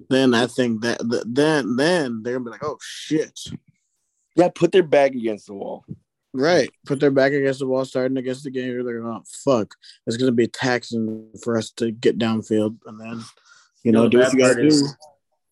[0.09, 3.37] then I think that th- then then they're gonna be like, oh shit,
[4.35, 5.83] Yeah, put their back against the wall.
[6.33, 6.69] right?
[6.85, 8.71] Put their back against the wall, starting against the game.
[8.71, 9.73] They're like, oh fuck,
[10.05, 13.21] it's gonna be taxing for us to get downfield, and then
[13.83, 14.87] you know, the do what bad you gotta part is- do.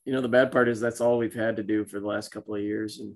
[0.06, 2.30] You know, the bad part is that's all we've had to do for the last
[2.30, 3.16] couple of years, and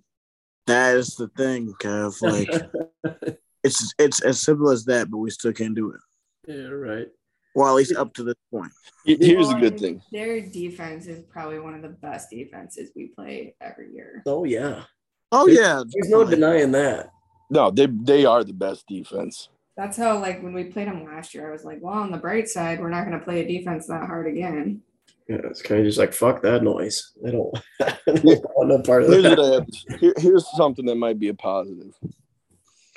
[0.66, 2.20] That is the thing, Kev.
[2.22, 6.02] Like it's it's as simple as that, but we still can't do it.
[6.48, 7.08] yeah, right.
[7.56, 8.72] Well, at least up to this point.
[9.06, 10.02] Here- Here's the good thing.
[10.12, 14.22] Their defense is probably one of the best defenses we play every year.
[14.26, 14.84] Oh yeah,
[15.32, 17.12] Oh There's- yeah, there's no denying that.
[17.50, 19.50] No, they they are the best defense.
[19.78, 22.18] That's how, like, when we played them last year, I was like, well, on the
[22.18, 24.82] bright side, we're not going to play a defense that hard again.
[25.30, 27.14] Yeah, it's kind of just like fuck that noise.
[27.26, 28.26] I don't, I don't
[28.56, 29.38] want no part of Here's, that.
[29.38, 31.94] what I have to- here- here's something that might be a positive.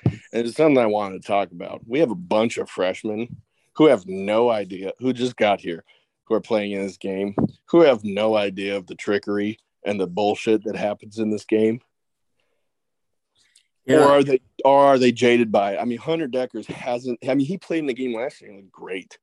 [0.04, 1.82] And it's something I wanted to talk about.
[1.86, 3.36] We have a bunch of freshmen
[3.74, 5.84] who have no idea, who just got here,
[6.24, 7.34] who are playing in this game,
[7.66, 11.80] who have no idea of the trickery and the bullshit that happens in this game.
[13.88, 15.78] Or are they or are they jaded by it?
[15.80, 18.60] I mean, Hunter Dekkers hasn't I mean, he played in the game last year and
[18.60, 19.18] looked great.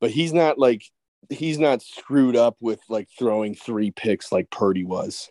[0.00, 0.84] But he's not like
[1.28, 5.30] he's not screwed up with like throwing three picks like Purdy was.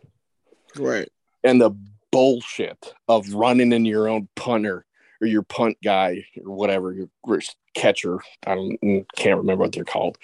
[0.77, 1.09] right.
[1.43, 1.71] and the
[2.11, 4.85] bullshit of running in your own punter
[5.23, 7.39] or your punt guy or whatever your
[7.73, 8.19] catcher.
[8.45, 10.17] I don't mm, can't remember what they're called,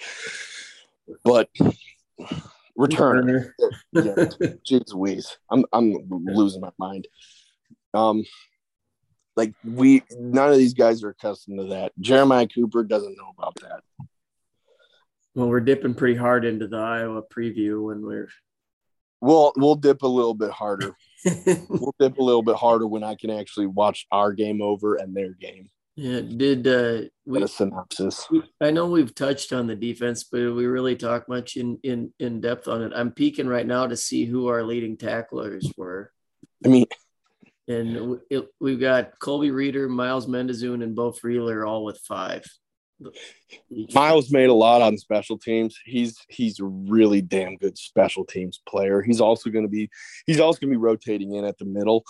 [1.24, 1.48] but
[2.78, 3.52] returner.
[3.92, 4.02] yeah,
[4.68, 7.08] jeez Louise, I'm I'm losing my mind.
[7.94, 8.24] Um,
[9.36, 11.92] like we none of these guys are accustomed to that.
[11.98, 13.80] Jeremiah Cooper doesn't know about that.
[15.34, 18.28] well, we're dipping pretty hard into the Iowa preview when we're.
[19.22, 20.94] We'll we'll dip a little bit harder.
[21.68, 25.14] We'll dip a little bit harder when I can actually watch our game over and
[25.14, 25.70] their game.
[25.96, 27.42] yeah, did uh, we?
[27.42, 28.26] a synopsis.
[28.60, 32.40] I know we've touched on the defense, but we really talk much in in in
[32.40, 32.92] depth on it.
[32.94, 36.12] I'm peeking right now to see who our leading tacklers were.
[36.64, 36.86] I mean,
[37.68, 42.44] And it, we've got Colby Reeder, Myles Mendeszoon, and Beau Freyler all with five.
[43.94, 45.76] Miles made a lot on special teams.
[45.84, 49.02] He's he's a really damn good special teams player.
[49.02, 49.88] He's also going to be
[50.26, 52.04] he's also going to be rotating in at the middle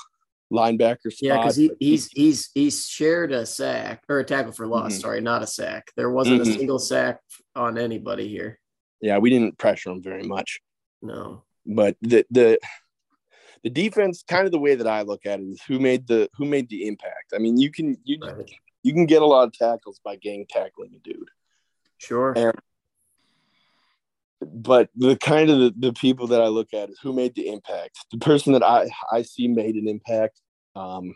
[0.53, 1.18] linebacker spot.
[1.22, 4.95] Yeah, because he, he's he's he's shared a sack or a tackle for loss.
[4.97, 5.01] Mhm.
[5.01, 5.93] Sorry, not a sack.
[5.97, 6.49] There wasn't Mhm.
[6.49, 7.20] a single sack
[7.55, 8.59] on anybody here.
[9.01, 10.61] yeah, we didn't pressure him very much.
[11.03, 11.45] No.
[11.66, 12.59] but the the
[13.62, 16.28] the defense kind of the way that I look at it is who made the
[16.36, 17.32] who made the impact.
[17.34, 18.51] I mean, you can you Right.
[18.83, 21.31] You can get a lot of tackles by gang tackling a dude.
[21.99, 22.33] Sure.
[22.37, 22.59] And-
[24.43, 27.49] But the kind of the, the people that I look at is who made the
[27.49, 27.99] impact.
[28.11, 30.41] The person that I I see made an impact,
[30.74, 31.14] um,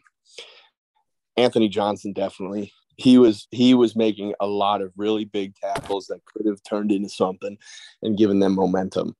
[1.36, 2.72] Anthony Johnson definitely.
[2.96, 6.92] He was he was making a lot of really big tackles that could have turned
[6.92, 7.56] into something
[8.02, 9.16] and given them momentum.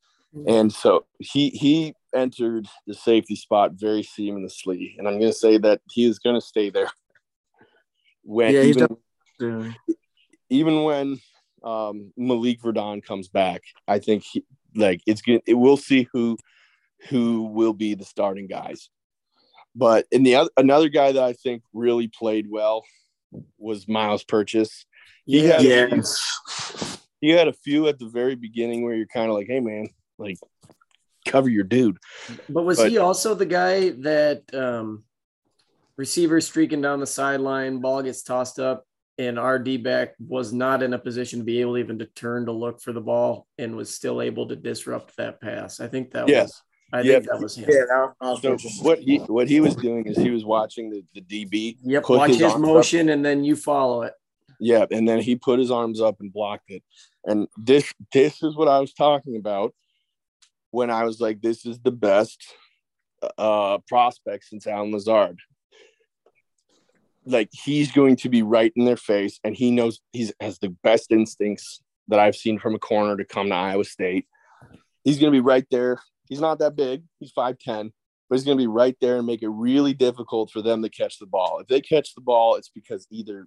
[0.47, 5.59] And so he he entered the safety spot very seamlessly, and I'm going to say
[5.59, 6.91] that he is going to stay there.
[8.25, 8.97] When Yeah, even,
[9.41, 9.73] Yeah.
[10.51, 11.21] even when
[11.63, 14.45] um, Malik Verdon comes back, I think he,
[14.75, 15.43] like it's good.
[15.47, 16.37] It we'll see who
[17.09, 18.89] who will be the starting guys.
[19.77, 22.85] But in the other another guy that I think really played well
[23.59, 24.87] was Myles Purchase.
[25.27, 25.61] He yeah.
[25.61, 27.01] had- Yes.
[27.21, 29.89] He had a few at the very beginning where you're kind of like, hey man,
[30.19, 30.37] like
[31.27, 31.97] cover your dude.
[32.51, 35.05] But was But- he also the guy that um,
[35.97, 38.85] receiver streaking down the sideline, ball gets tossed up,
[39.19, 42.47] and our D back was not in a position to be able even to turn
[42.47, 45.81] to look for the ball and was still able to disrupt that pass?
[45.81, 46.43] I think that Yes.
[46.49, 46.63] was.
[46.93, 47.13] I Yeah.
[47.15, 47.69] think that was him.
[47.71, 51.21] Yeah, was So what he what he was doing is he was watching the, the
[51.21, 51.79] DB.
[51.83, 52.03] Yep.
[52.05, 52.61] put Watch his, arms up.
[52.61, 54.15] motion and then you follow it.
[54.61, 56.83] Yeah, and then he put his arms up and blocked it.
[57.25, 59.75] And this this is what I was talking about
[60.71, 62.45] when I was like, this is the best
[63.39, 65.39] uh prospect since Allen Lazard.
[67.27, 70.69] Like he's going to be right in their face, and he knows he's has the
[70.83, 74.27] best instincts that I've seen from a corner to come to Iowa State.
[75.05, 76.01] He's going to be right there.
[76.29, 77.03] He's not that big.
[77.21, 77.93] He's 5'10,
[78.29, 80.89] but he's going to be right there and make it really difficult for them to
[80.89, 81.61] catch the ball.
[81.61, 83.47] If they catch the ball, it's because either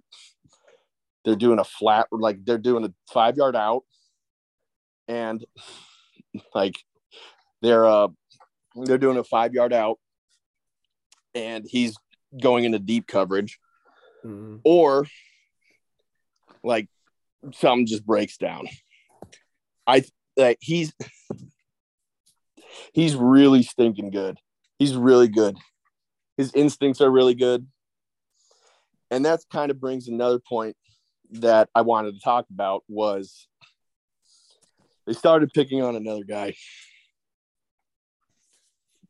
[1.24, 3.82] they're doing a flat, like they're doing a five yard out,
[5.08, 5.44] and
[6.54, 6.74] like
[7.62, 8.08] they're uh
[8.76, 9.98] they're doing a five yard out,
[11.34, 11.96] and he's
[12.40, 13.58] going into deep coverage,
[14.24, 14.60] Mhm.
[14.64, 15.06] or
[16.62, 16.88] like
[17.52, 18.66] something just breaks down.
[19.86, 20.04] I
[20.36, 20.92] like he's
[22.92, 24.38] he's really stinking good.
[24.78, 25.56] He's really good.
[26.36, 27.66] His instincts are really good.
[29.10, 30.76] And that kind of brings another point
[31.30, 33.48] that I wanted to talk about was
[35.06, 36.54] they started picking on another guy.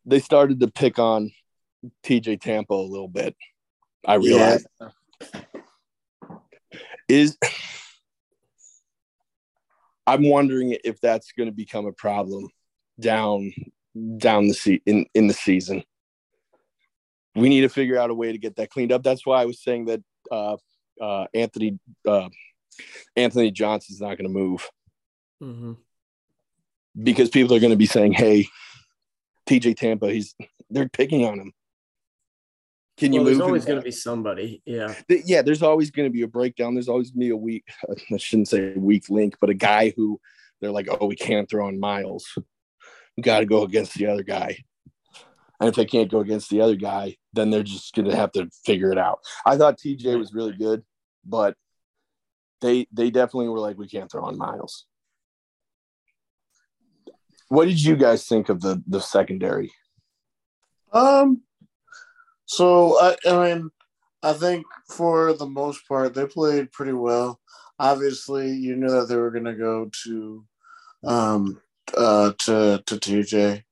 [0.06, 1.32] They started to pick on
[2.04, 3.36] TJ Tampa a little bit.
[4.06, 4.66] I realized
[7.08, 7.36] is
[10.06, 12.48] I'm wondering if that's going to become a problem
[12.98, 13.52] down
[14.16, 15.82] down the se- in in the season.
[17.34, 19.02] We need to figure out a way to get that cleaned up.
[19.02, 20.56] That's why I was saying that uh,
[21.00, 22.28] uh, Anthony uh,
[23.16, 24.68] Anthony Johnson's not going to move
[25.42, 25.76] Mhm.
[27.00, 28.48] because people are going to be saying, "Hey,
[29.46, 30.34] TJ Tampa, he's
[30.70, 31.52] they're picking on him."
[32.98, 33.38] Can you Well, move?
[33.38, 34.60] there's always going to be somebody.
[34.66, 34.92] Yeah.
[35.08, 36.74] Th- yeah, there's always going to be a breakdown.
[36.74, 37.64] There's always going to be a weak,
[38.12, 40.20] I shouldn't say weak link, but a guy who
[40.60, 42.26] they're like, oh, we can't throw on Miles.
[43.16, 44.58] We got to go against the other guy.
[45.60, 48.32] And if they can't go against the other guy, then they're just going to have
[48.32, 49.20] to figure it out.
[49.46, 50.84] I thought TJ was really good,
[51.24, 51.56] but
[52.60, 54.86] they they definitely were like, we can't throw on Miles.
[57.48, 59.72] What did you guys think of the the secondary?
[60.92, 61.42] Um.
[62.48, 63.70] So I, I mean,
[64.22, 67.38] I think for the most part they played pretty well.
[67.78, 70.44] Obviously, you knew that they were going to go to,
[71.04, 71.60] um,
[71.96, 73.62] uh, to to TJ,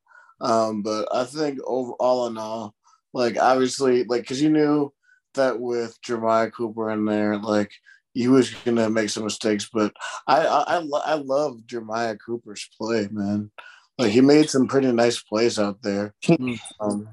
[0.40, 2.74] um, but I think over all in all,
[3.12, 4.92] like obviously, like because you knew
[5.34, 7.72] that with Jeremiah Cooper in there, like
[8.14, 9.92] he was going to make some mistakes, but
[10.28, 13.50] I I I, I love Jeremiah Cooper's play, man.
[13.98, 16.14] Like he made some pretty nice plays out there.
[16.78, 17.08] Um,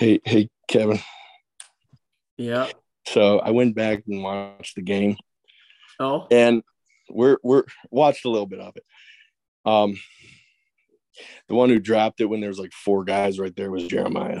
[0.00, 0.98] Hey, hey, Kevin.
[2.38, 2.68] Yeah.
[3.06, 5.18] So I went back and watched the game.
[5.98, 6.26] Oh.
[6.30, 6.62] and
[7.10, 8.84] we're we're watched a little bit of it.
[9.66, 10.00] Um,
[11.48, 14.40] the one who dropped it when there was like four guys right there was Jeremiah.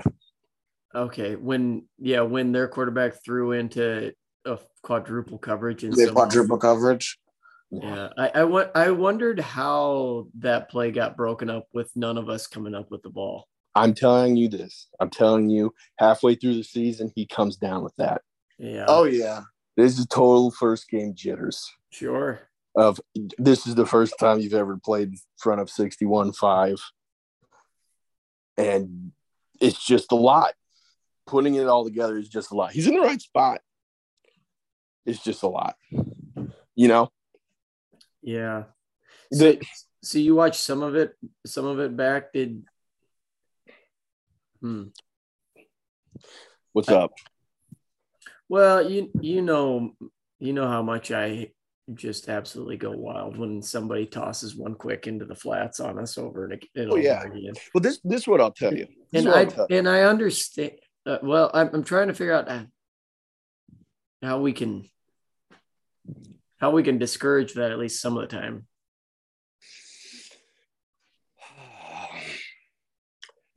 [0.94, 1.36] Okay.
[1.36, 4.14] When yeah, when their quarterback threw into
[4.46, 7.18] a quadruple coverage and They some- quadruple coverage.
[7.70, 12.30] Yeah, I I, wa- I wondered how that play got broken up with none of
[12.30, 13.46] us coming up with the ball.
[13.74, 14.88] I'm telling you this.
[14.98, 18.22] I'm telling you, halfway through the season, he comes down with that.
[18.58, 18.84] Yeah.
[18.88, 19.42] Oh yeah.
[19.76, 21.72] This is total first game jitters.
[21.90, 22.40] sure.
[22.76, 23.00] Of
[23.36, 26.80] this is the first time you've ever played in front of 61-5.
[28.56, 29.10] And
[29.60, 30.54] it's just a lot.
[31.26, 32.72] Putting it all together is just a lot.
[32.72, 33.60] He's in the right spot.
[35.04, 35.74] It's just a lot.
[36.76, 37.10] You know?
[38.22, 38.64] Yeah.
[39.30, 39.60] The,
[40.02, 41.16] so you watched some of it,
[41.46, 42.32] some of it back.
[42.32, 42.64] Did
[44.60, 44.84] hmm.
[46.72, 47.12] What's up?
[48.48, 49.92] Well, you you know
[50.38, 51.52] you know how much I
[51.94, 56.44] just absolutely go wild when somebody tosses one quick into the flats on us over
[56.46, 57.22] and, and Oh, yeah.
[57.22, 57.54] again.
[57.74, 58.86] Well, this this is what I'll tell you.
[59.12, 59.66] This And I you.
[59.70, 60.72] and I understand.
[61.06, 62.64] Uh, well, I'm I'm trying to figure out uh,
[64.22, 64.88] how we can
[66.58, 68.66] how we can discourage that at least some of the time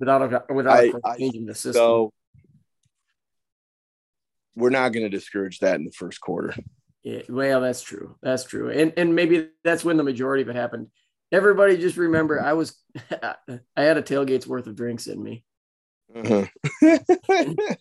[0.05, 1.73] without without I- course, I- changing the system.
[1.73, 2.13] So
[4.55, 6.53] we're not going to discourage that in the first quarter.
[7.03, 8.15] Yeah, well, that's true.
[8.21, 8.69] That's true.
[8.69, 10.87] And and maybe that's when the majority of it happened.
[11.31, 12.77] Everybody just remember I was
[13.11, 15.43] I had a tailgate's worth of drinks in me.
[16.15, 16.45] Uh-huh.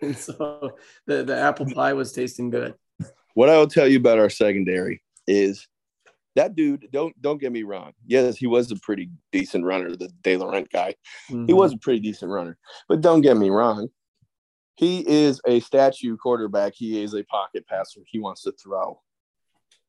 [0.00, 2.74] And so the, the apple pie was tasting good.
[3.34, 5.66] what I will tell you about our secondary is
[6.38, 6.88] that dude.
[6.92, 7.92] Don't don't get me wrong.
[8.06, 10.94] Yes, he was a pretty decent runner, the De Laurent guy.
[11.26, 11.56] He Mhm.
[11.56, 12.56] was a pretty decent runner,
[12.88, 13.88] but don't get me wrong.
[14.76, 16.72] He is a statue quarterback.
[16.74, 18.00] He is a pocket passer.
[18.06, 19.00] He wants to throw.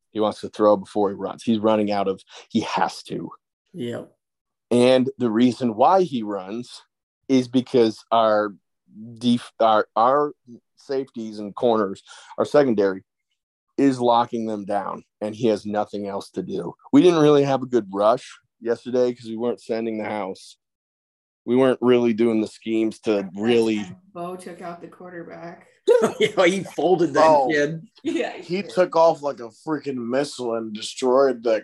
[0.09, 1.43] He wants to throw before he runs.
[1.43, 2.21] He's running out of.
[2.49, 3.29] He has to.
[3.71, 4.05] Yeah.
[4.71, 6.81] And the reason why he runs
[7.27, 8.55] is because our
[9.19, 10.33] def- our our
[10.75, 12.01] safeties and corners,
[12.39, 13.03] our secondary,
[13.79, 16.73] is locking them down, and he has nothing else to do.
[16.93, 20.57] We didn't really have a good rush yesterday because we weren't sending the house.
[21.45, 23.85] We weren't really doing the schemes to really.
[24.13, 25.67] Bo took out the quarterback.
[26.19, 27.47] yeah, he folded that Oh.
[27.49, 27.81] kid.
[28.03, 31.63] Yeah, He took off like a freaking missile and destroyed the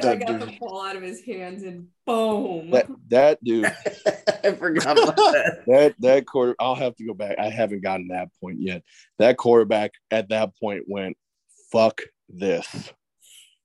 [0.00, 0.58] guy that got the dude.
[0.58, 2.70] ball out of his hands and boom.
[2.70, 3.66] That that dude,
[4.44, 5.62] I forgot about that.
[5.66, 6.56] that that quarter.
[6.58, 7.38] I'll have to go back.
[7.38, 8.82] I haven't gotten that point yet.
[9.18, 11.16] That quarterback at that point went,
[11.70, 12.92] "Fuck this."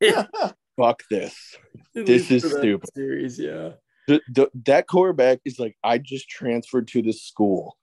[0.78, 1.56] Fuck this.
[1.96, 2.90] At This is stupid.
[2.96, 3.72] Series, yeah.
[4.08, 7.78] the, the, that quarterback is like, I just transferred to this school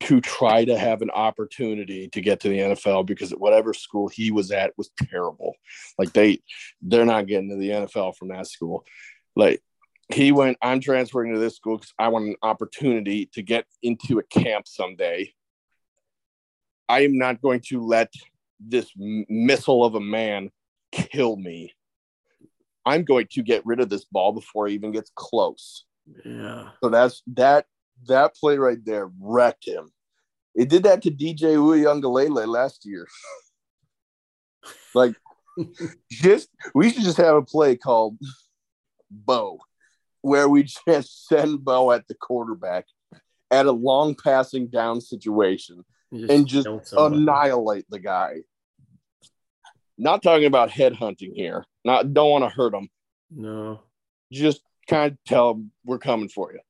[0.00, 4.30] to try to have an opportunity to get to the NFL because whatever school he
[4.30, 5.54] was at was terrible.
[5.98, 6.40] Like they,
[6.80, 8.86] they're not getting to the NFL from that school.
[9.36, 9.62] Like
[10.08, 14.18] he went, I'm transferring to this school because I want an opportunity to get into
[14.18, 15.34] a camp someday.
[16.88, 18.12] I am not going to let
[18.60, 20.50] this missile of a man
[20.92, 21.74] kill me.
[22.86, 25.84] I'm going to get rid of this ball before it even gets close.
[26.24, 26.70] Yeah.
[26.82, 27.66] So that's that
[28.08, 29.90] that play right there wrecked him.
[30.54, 33.06] It did that to DJ Uiagalelei last year.
[34.94, 35.14] like
[36.10, 38.18] just we should just have a play called
[39.10, 39.58] Bo,
[40.22, 42.86] where we just send Bo at the quarterback
[43.50, 48.38] at a long passing down situation and just annihilate the guy.
[49.98, 51.64] Not talking about headhunting here.
[51.84, 52.88] Not don't want to hurt him.
[53.30, 53.80] no.
[54.32, 56.60] Just kind of tell him we're coming for you.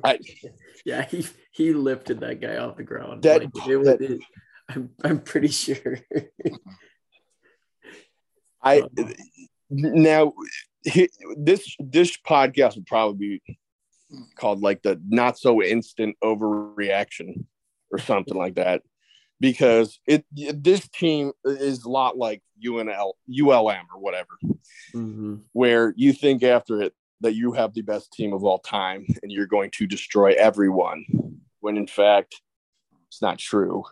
[0.04, 0.18] I-
[0.84, 3.22] yeah, he he lifted that guy off the ground.
[3.22, 4.20] That- Like, it that- it-
[4.68, 5.98] I'm I'm pretty sure.
[8.62, 9.12] I Uh-huh.
[9.70, 10.32] now
[10.82, 13.58] he- this this podcast would probably be
[14.36, 17.44] called like the not so instant overreaction
[17.90, 18.82] or something like that.
[19.40, 24.38] Because it this team is a lot like UNL ULM or whatever.
[24.94, 25.42] Mhm.
[25.52, 29.30] where you think after it that you have the best team of all time and
[29.30, 31.04] you're going to destroy everyone
[31.60, 32.40] when in fact
[33.08, 33.84] it's not true.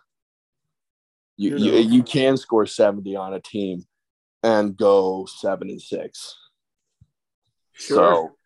[1.37, 3.85] You, You you, can score 70 on a team
[4.43, 6.37] and go seven and six.
[7.73, 7.97] Sure.
[7.97, 8.38] so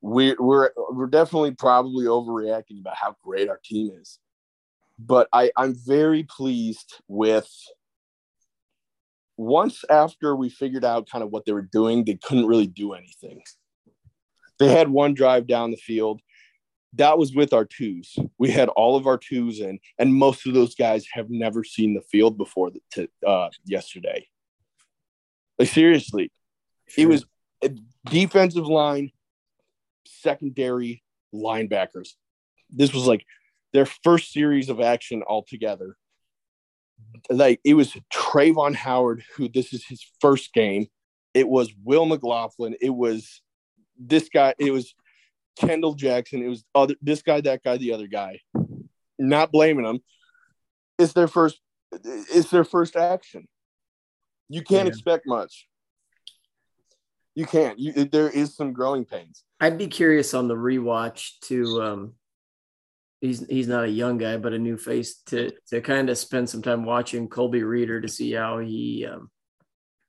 [0.00, 4.18] we're we're we're definitely probably overreacting about how great our team is.
[4.98, 7.50] But i i'm very pleased with
[9.36, 12.92] once after we figured out kind of what they were doing they couldn't really do
[12.92, 13.42] anything.
[14.58, 16.20] They had one drive down the field.
[16.94, 18.16] That was with our twos.
[18.38, 21.92] We had all of our twos in and most of those guys have never seen
[21.92, 24.26] the field before the, to, uh, yesterday.
[25.58, 26.30] Like seriously.
[26.96, 27.26] It was
[27.62, 27.70] a
[28.06, 29.10] defensive line,
[30.06, 31.02] secondary
[31.34, 32.10] linebackers.
[32.70, 33.24] This was like
[33.72, 35.96] their first series of action altogether.
[37.30, 40.86] Like it was Trayvon Howard, who this is his first game.
[41.34, 42.76] It was Will McLaughlin.
[42.80, 43.42] It was
[43.98, 44.54] this guy.
[44.58, 44.94] It was
[45.56, 46.42] Kendall Jackson.
[46.42, 48.40] It was other this guy, that guy, the other guy.
[49.18, 50.00] Not blaming them.
[50.98, 51.60] It's their first.
[51.92, 53.46] It's their first action.
[54.48, 54.90] You can't Yeah.
[54.90, 55.68] expect much.
[57.34, 57.78] You can't.
[57.78, 59.44] You, there is some growing pains.
[59.60, 62.12] I'd be curious on the rewatch to um
[63.20, 66.48] he's he's not a young guy but a new face to to kind of spend
[66.48, 69.30] some time watching Colby Reeder to see how he um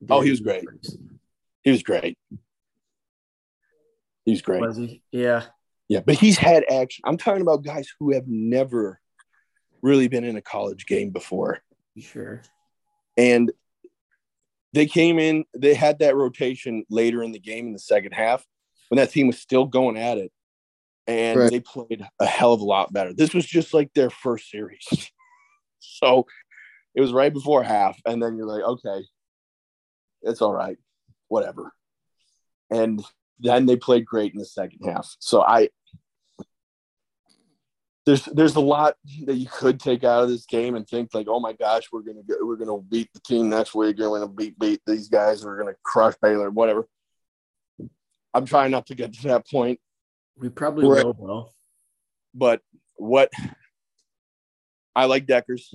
[0.10, 0.64] Oh, he was great.
[1.64, 2.18] He was great.
[4.26, 4.62] He was great.
[4.62, 5.02] Was he?
[5.12, 5.46] Yeah.
[5.90, 7.04] Yeah, but he's had action.
[7.06, 9.00] I'm talking about guys who have never
[9.82, 11.60] really been in a college game before.
[11.98, 12.42] Sure.
[13.16, 13.52] And
[14.74, 18.46] they came in, they had that rotation later in the game in the second half
[18.90, 20.32] when that team was still going at it.
[21.08, 21.52] And Right.
[21.52, 23.14] they played a hell of a lot better.
[23.14, 24.86] This was just like their first series.
[25.80, 26.26] so
[26.96, 28.00] it was right before half.
[28.06, 29.06] And then you're like, okay,
[30.24, 30.78] it's all right,
[31.30, 31.72] whatever.
[32.70, 33.02] And
[33.40, 35.16] then they played great in the second half.
[35.20, 35.70] So I,
[38.06, 41.28] there's there's a lot that you could take out of this game and think like,
[41.30, 43.98] oh my gosh, we're gonna get, we're gonna beat the team next week.
[44.00, 45.44] We're gonna beat beat these guys.
[45.46, 46.88] We're gonna crush Baylor, whatever.
[48.38, 49.80] I'm trying not to get to that point,
[50.38, 51.50] We probably will, though.
[52.36, 52.62] but
[52.96, 53.32] what
[54.96, 55.74] I like Dekkers.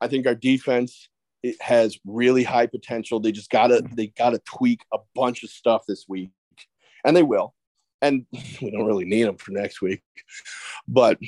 [0.00, 1.10] I think our defense
[1.42, 3.20] it has really high potential.
[3.20, 6.30] They just gotta they gotta tweak a bunch of stuff this week,
[7.04, 7.54] and they will.
[8.00, 8.24] And
[8.62, 10.02] we don't really need them for next week,
[10.86, 11.18] but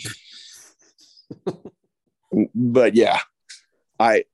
[2.55, 3.19] but yeah,
[3.99, 4.25] I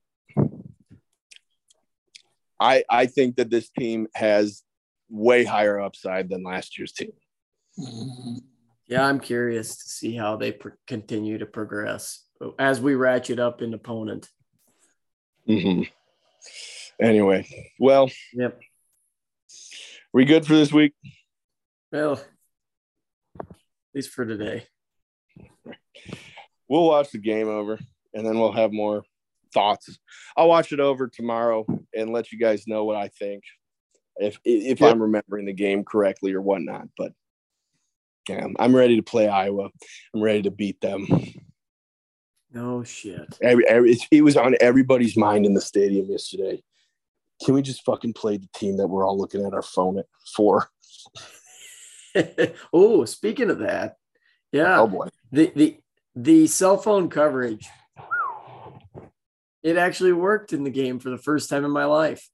[2.61, 4.63] I I think that this team has
[5.09, 7.11] way higher upside than last year's team.
[8.87, 12.23] Yeah, I'm curious to see how they pr- continue to progress
[12.57, 14.29] as we ratchet up in opponent.
[15.45, 15.83] hmm
[16.99, 17.45] Anyway,
[17.79, 18.59] well, Yep.
[20.13, 20.93] we good for this week?
[21.91, 22.13] Well,
[23.39, 23.45] at
[23.93, 24.65] least for today.
[26.67, 27.79] We'll watch the game over,
[28.13, 29.03] and then we'll have more
[29.53, 29.97] thoughts.
[30.35, 33.43] I'll watch it over tomorrow and let you guys know what I think,
[34.19, 34.93] if if Yep.
[34.93, 36.87] I'm remembering the game correctly or whatnot.
[36.97, 37.13] But
[38.29, 39.69] yeah, I'm ready to play Iowa.
[40.13, 41.07] I'm ready to beat them.
[42.51, 43.37] No shit.
[43.41, 46.63] Every, every, it was on everybody's mind in the stadium yesterday.
[47.45, 50.05] Can we just fucking play the team that we're all looking at our phone at
[50.35, 50.69] for?
[52.73, 53.97] oh, speaking of that,
[54.51, 55.07] yeah, Oh boy.
[55.31, 55.77] the the
[56.15, 57.67] the cell phone coverage.
[59.61, 62.29] It actually worked in the game for the first time in my life.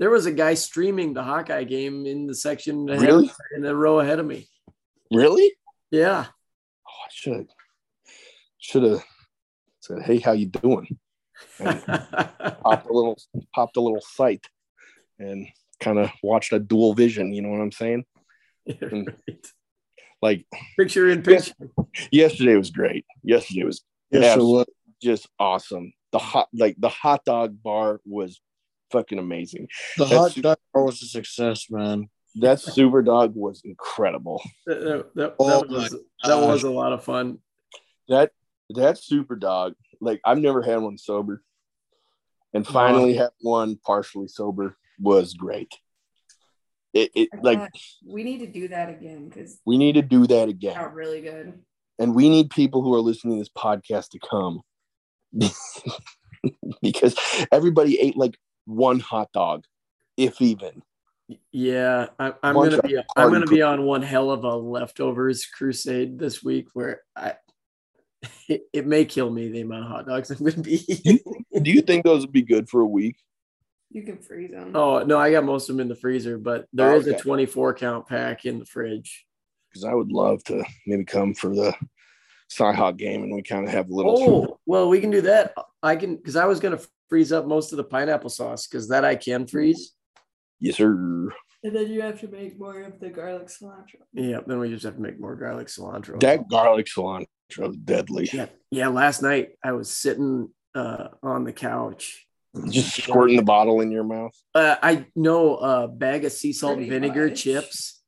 [0.00, 3.30] There was a guy streaming the Hawkeye game in the section ahead Really?
[3.54, 4.48] in the row ahead of me.
[5.12, 5.52] Really?
[5.92, 6.24] Yeah.
[6.88, 7.46] Oh, I should
[8.58, 9.04] should have
[9.80, 10.98] said, "Hey, how you doing?"
[11.58, 11.82] And
[12.64, 13.16] popped a little
[13.54, 14.46] popped a little sight
[15.18, 15.46] and
[15.80, 17.32] kind of watched a dual vision.
[17.32, 18.04] You know what I'm saying?
[18.66, 19.06] Right.
[20.22, 20.46] Like
[20.78, 21.54] Picture in picture.
[22.10, 23.04] yesterday was great.
[23.22, 24.66] Yesterday was Yes, it was.
[25.02, 25.92] just awesome.
[26.12, 28.40] The hot like the hot dog bar was
[28.92, 29.68] fucking amazing.
[29.96, 32.08] The That's- hot dog bar was a success, man.
[32.36, 34.42] That super dog was incredible.
[34.66, 35.90] That, that- that Oh was,
[36.24, 37.38] that was a lot of fun.
[38.08, 38.30] That
[38.70, 41.42] that super dog, like I've never had one sober,
[42.54, 45.72] and finally had one partially sober was great.
[46.92, 47.70] It, it like thought
[48.06, 51.20] we need to do that again because we need to do that again, got really
[51.20, 51.60] good.
[52.00, 54.60] and we need people who are listening to this podcast to come
[56.82, 57.14] because
[57.52, 59.64] everybody ate like one hot dog,
[60.16, 60.82] if even.
[61.52, 66.18] Yeah, I, I'm gonna be I'm gonna be on one hell of a leftovers crusade
[66.18, 67.34] this week where I
[68.48, 71.20] it, it may kill me the amount of hot dogs I'm gonna be eating.
[71.62, 73.16] Do you think those would be good for a week?
[73.90, 74.74] You can freeze them.
[74.74, 77.10] oh no, I got most of them in the freezer, but there oh, is a
[77.10, 77.20] Okay.
[77.20, 79.26] 24 count pack in the fridge.
[79.68, 81.74] Because I would love to maybe come for the
[82.50, 84.16] Cyhawk game, and we kind of have a little.
[84.18, 85.54] Oh well, we can do that.
[85.82, 86.80] I can because I was gonna
[87.10, 89.92] freeze up most of the pineapple sauce because that I can freeze.
[90.60, 90.94] Yes, sir.
[91.62, 93.96] And then you have to make more of the garlic cilantro.
[94.14, 96.18] Yeah, then we just have to make more garlic cilantro.
[96.20, 97.26] That garlic cilantro
[97.70, 98.30] is deadly.
[98.32, 98.88] yeah, yeah.
[98.88, 102.26] Last night I was sitting uh, on the couch.
[102.68, 104.32] Just squirting the bottle in your mouth.
[104.54, 107.42] Uh, I know a bag of sea salt Pretty vinegar much.
[107.42, 108.02] chips,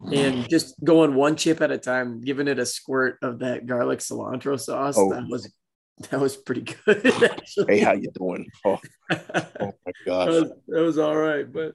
[0.00, 4.00] and just going one chip at a time, giving it a squirt of that garlic
[4.00, 4.96] cilantro sauce.
[4.98, 5.12] Oh.
[5.12, 5.52] That was
[6.10, 7.06] that was pretty good.
[7.22, 7.78] Actually.
[7.78, 8.46] Hey, how you doing?
[8.64, 8.78] Oh,
[9.10, 10.28] oh my gosh.
[10.28, 11.74] was, that was all right, but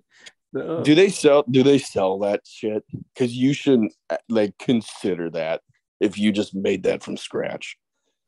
[0.54, 0.82] no.
[0.84, 1.44] Do they sell?
[1.50, 2.84] Do they sell that shit?
[3.14, 5.62] Because you shouldn't uh, like consider that
[6.00, 7.78] if you just made that from scratch.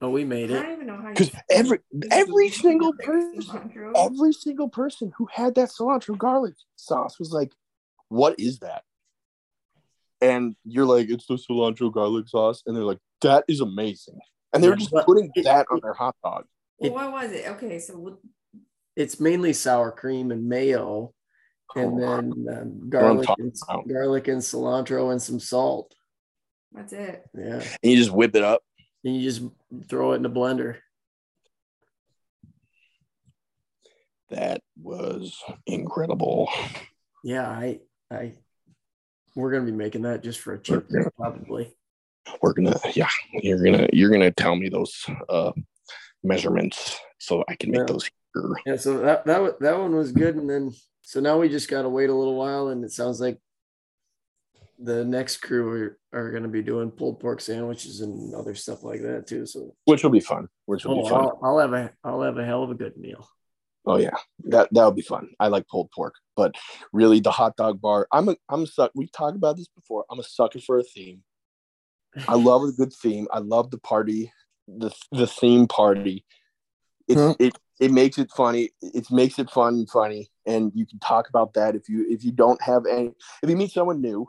[0.02, 0.60] oh, we made it.
[0.60, 1.14] I don't even know how.
[1.14, 1.80] 'Cause every-
[2.12, 7.54] every single person- Every single person who had that cilantro garlic sauce was like,
[8.10, 8.84] "What is that?"
[10.22, 14.20] And you're like, "It's the cilantro garlic sauce," and they're like, "That is amazing."
[14.54, 16.46] And they were just but putting it- that on their hot dog.
[16.80, 17.48] Well, what was it?
[17.52, 18.20] Okay, so what-
[18.96, 21.14] It's mainly sour cream and mayo,
[21.76, 23.88] and then um, garlic, and, about.
[23.88, 25.94] garlic and cilantro and some salt.
[26.72, 27.24] that's it.
[27.34, 28.62] Yeah, and you just whip it up.
[29.04, 29.42] and you just
[29.90, 30.78] throw it in a blender.
[34.30, 36.50] That was incredible.
[37.24, 37.80] Yeah, I,
[38.12, 38.34] I,
[39.36, 40.88] we're gonna be making that just for a chip,
[41.18, 41.77] probably.
[42.42, 45.52] We're gonna, yeah, you're gonna, you're gonna tell me those uh
[46.24, 47.86] measurements so I can make Yeah.
[47.86, 48.56] those here.
[48.66, 51.90] Yeah, so that that that one was good, and then so now we just gotta
[51.90, 53.40] wait a little while, and it sounds like
[54.80, 59.02] the next crew are, are gonna be doing pulled pork sandwiches and other stuff like
[59.02, 59.46] that too.
[59.46, 60.48] So which will be fun.
[60.66, 61.22] Which will oh, be fun.
[61.22, 63.28] I'll, I'll have a I'll have a hell of a good meal.
[63.86, 65.30] Oh yeah, that that would be fun.
[65.40, 66.54] I like pulled pork, but
[66.92, 68.08] really the hot dog bar.
[68.12, 68.92] I'm a I'm a suck.
[68.94, 70.06] We talked about this before.
[70.12, 71.24] I'm a sucker for a theme.
[72.28, 73.28] I love a good theme.
[73.32, 74.32] I love the party,
[74.68, 76.26] the the theme party.
[77.08, 77.36] It's Huh?
[77.40, 78.72] it it makes it funny.
[78.82, 82.24] It makes it fun and funny, and you can talk about that if you if
[82.24, 84.28] you don't have any if you meet someone new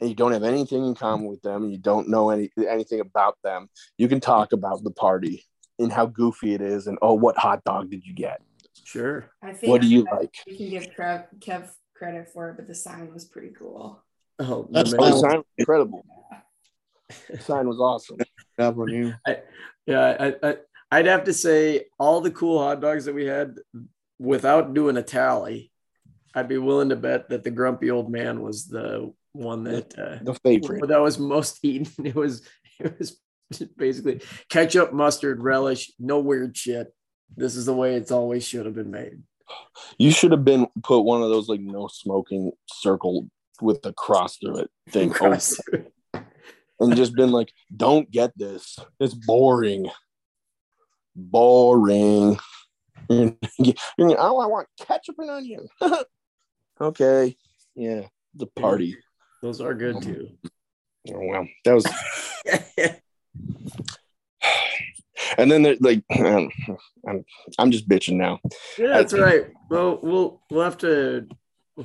[0.00, 3.00] and you don't have anything in common with them and you don't know any anything
[3.00, 5.44] about them, you can talk about the party
[5.78, 8.40] and how goofy it is and oh what hot dog did you get?
[8.84, 9.30] Sure.
[9.42, 10.34] I think What do you like?
[10.46, 14.02] You can give Kev, Kev credit for it, but the sign was pretty cool.
[14.38, 16.06] Oh, the That's Oh, the sign was incredible.
[17.30, 18.18] The sign was awesome.
[18.58, 19.14] Job on you.
[19.86, 20.56] yeah, I, I
[20.90, 23.56] I'd have to say all the cool hot dogs that we had
[24.18, 25.70] without doing a tally.
[26.34, 30.18] I'd be willing to bet that the grumpy old man was the one that uh,
[30.22, 30.86] The favorite.
[30.88, 31.90] that was most eaten.
[32.04, 32.42] It was
[32.78, 33.18] it was
[33.76, 36.88] basically ketchup, mustard, relish, no weird shit.
[37.36, 39.22] This is the way it's always should have been made.
[39.98, 43.28] You should have been put one of those like no smoking circle
[43.60, 45.58] with the cross through it thing over Cross-
[46.80, 48.78] and just been like, don't get this.
[49.00, 49.88] It's boring.
[51.14, 52.38] Boring.
[53.08, 53.36] You're
[53.96, 55.68] you're oh, I want ketchup and onion.
[56.80, 57.36] okay.
[57.74, 58.02] Yeah.
[58.34, 58.98] The party.
[59.40, 60.28] Those are good too.
[61.10, 61.46] Oh, wow.
[61.64, 61.86] That was,
[65.38, 66.50] and then they're like, I'm,
[67.08, 67.24] I'm,
[67.58, 68.40] I'm just bitching now.
[68.76, 69.46] Yeah, that's right.
[69.70, 71.28] Well, we'll we'll have to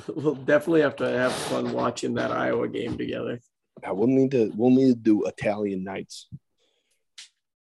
[0.07, 3.39] we'll definitely have to have fun watching that Iowa game together.
[3.82, 6.28] Now we'll need to, we'll need to do Italian nights.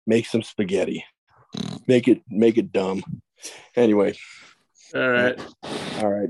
[0.06, 1.06] Make some spaghetti.
[1.88, 3.04] Make it, make it dumb.
[3.76, 4.18] Anyway.
[4.94, 5.40] All right.
[6.00, 6.30] All right.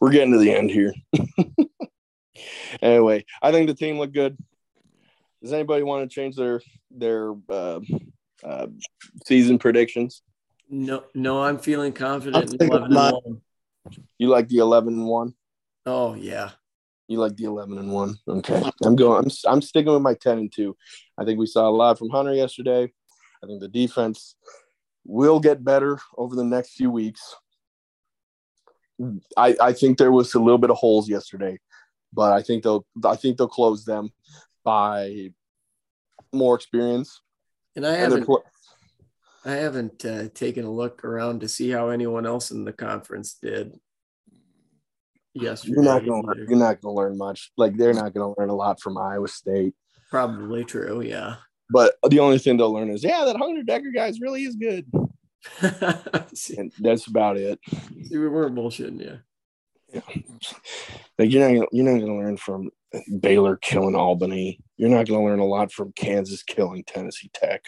[0.00, 0.92] We're getting to the end here.
[2.82, 4.36] anyway, I think the team looked good.
[5.42, 6.60] Does anybody want to change their
[6.90, 7.80] their uh,
[8.42, 8.66] uh,
[9.26, 10.22] season predictions?
[10.70, 14.02] No, no, I'm feeling confident in 11 my- and 1.
[14.18, 15.34] You like the eleven and one?
[15.84, 16.50] Oh yeah.
[17.08, 18.16] You like the eleven and one?
[18.26, 19.24] Okay, I'm going.
[19.24, 20.76] I'm I'm sticking with my ten and two.
[21.18, 22.90] I think we saw a lot from Hunter yesterday.
[23.42, 24.36] I think the defense
[25.04, 27.34] will get better over the next few weeks.
[29.36, 31.58] I I think there was a little bit of holes yesterday,
[32.12, 34.10] but I think they'll I think they'll close them
[34.64, 35.30] by
[36.32, 37.20] more experience.
[37.76, 38.44] And I haven't pl-
[39.44, 43.34] I haven't uh, taken a look around to see how anyone else in the conference
[43.34, 43.78] did
[45.34, 45.74] yesterday.
[45.74, 47.52] you're not gonna learn, you're not gonna learn much.
[47.56, 49.74] Like they're not gonna learn a lot from Iowa State.
[50.10, 51.02] Probably true.
[51.02, 51.36] Yeah.
[51.70, 54.86] But the only thing they'll learn is yeah, that Hunter Decker guy really is good,
[55.60, 57.58] and that's about it.
[58.02, 59.00] see, we weren't bullshitting.
[59.00, 59.16] Yeah.
[61.18, 62.70] Like you're not gonna, you're not going to learn from
[63.20, 64.58] Baylor killing Albany.
[64.76, 67.62] You're not going to learn a lot from Kansas killing Tennessee Tech.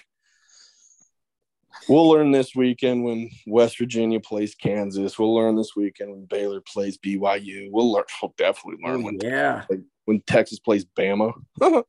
[1.89, 5.19] We'll learn this weekend when West Virginia plays Kansas.
[5.19, 7.69] We'll learn this weekend when Baylor plays BYU.
[7.71, 8.05] We'll learn.
[8.21, 9.65] We'll definitely learn oh, when Yeah.
[10.05, 11.33] when Texas plays Bama.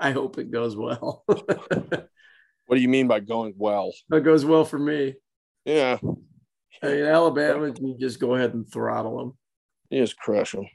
[0.00, 1.24] I hope it goes well.
[1.26, 3.92] What do you mean by going well?
[4.12, 5.14] it goes well for me.
[5.64, 5.98] Yeah,
[6.82, 9.32] I mean, Alabama, you just go ahead and throttle them.
[9.90, 10.66] you just crush them.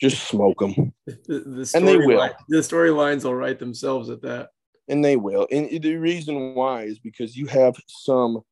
[0.00, 0.92] Just smoke them.
[1.06, 2.30] The, the And they storyline- will.
[2.48, 4.48] The storylines will write themselves at that.
[4.90, 5.46] And they will.
[5.50, 8.42] And the reason why is because you have some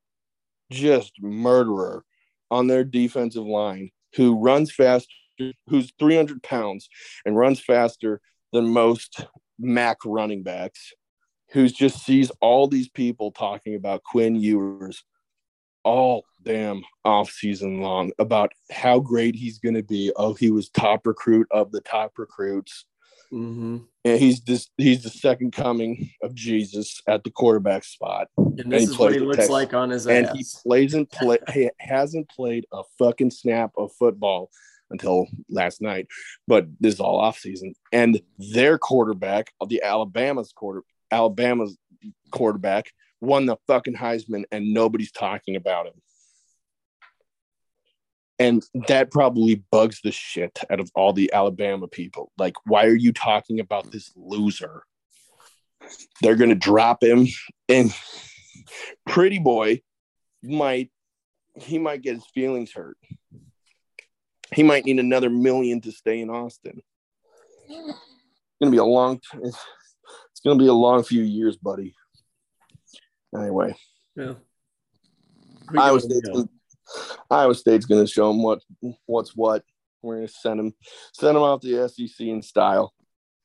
[0.71, 2.05] just murderer
[2.51, 5.13] on their defensive line who runs faster,
[5.69, 6.89] who's 300 pounds
[7.27, 8.21] and runs faster
[8.53, 9.27] than most
[9.59, 10.93] MAC running backs,
[11.51, 15.05] who just sees all these people talking about Quinn Ewers
[15.85, 20.13] all damn off season long about how great he's going to be.
[20.17, 22.87] Oh, he was top recruit of the top recruits
[23.31, 28.29] hmm and he's this he's the second coming of Jesus at the quarterback spot.
[28.37, 29.51] And he this is what he looks Texas.
[29.51, 30.37] like on his And ass.
[30.37, 34.51] he plays and play he hasn't played a fucking snap of football
[34.91, 36.07] until last night.
[36.47, 37.75] But this is all off season.
[37.93, 41.77] And their quarterback, the Alabama's quarter Alabama's
[42.31, 42.91] quarterback,
[43.21, 45.95] won the fucking Heisman and nobody's talking about him.
[48.39, 52.31] And that probably bugs the shit out of all the Alabama people.
[52.39, 54.85] Like, why are you talking about this loser?
[56.23, 57.27] They're going to drop him.
[57.69, 57.93] And
[59.07, 59.83] Pretty Boy
[60.43, 60.91] might
[61.63, 62.97] he might get his feelings hurt.
[64.53, 66.81] He might need another million to stay in Austin.
[67.69, 67.99] It's
[68.61, 69.21] gonna be a long.
[69.43, 69.59] It's,
[70.31, 71.95] it's gonna be a long few years, buddy.
[73.37, 73.77] Anyway,
[74.17, 74.35] Yeah.
[75.99, 76.49] State's gonna,
[77.31, 78.61] Iowa State's gonna show them what
[79.07, 79.65] what's what.
[80.03, 80.75] We're gonna send them
[81.13, 82.93] send them off the SEC in style.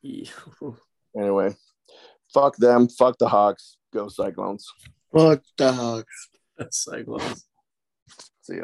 [1.16, 1.56] Anyway,
[2.34, 2.88] fuck them.
[2.90, 3.78] Fuck the Hawks.
[3.94, 4.68] Go Cyclones.
[5.16, 6.30] Fuck the Hawks.
[6.72, 7.46] Cyclones.
[8.42, 8.64] See ya.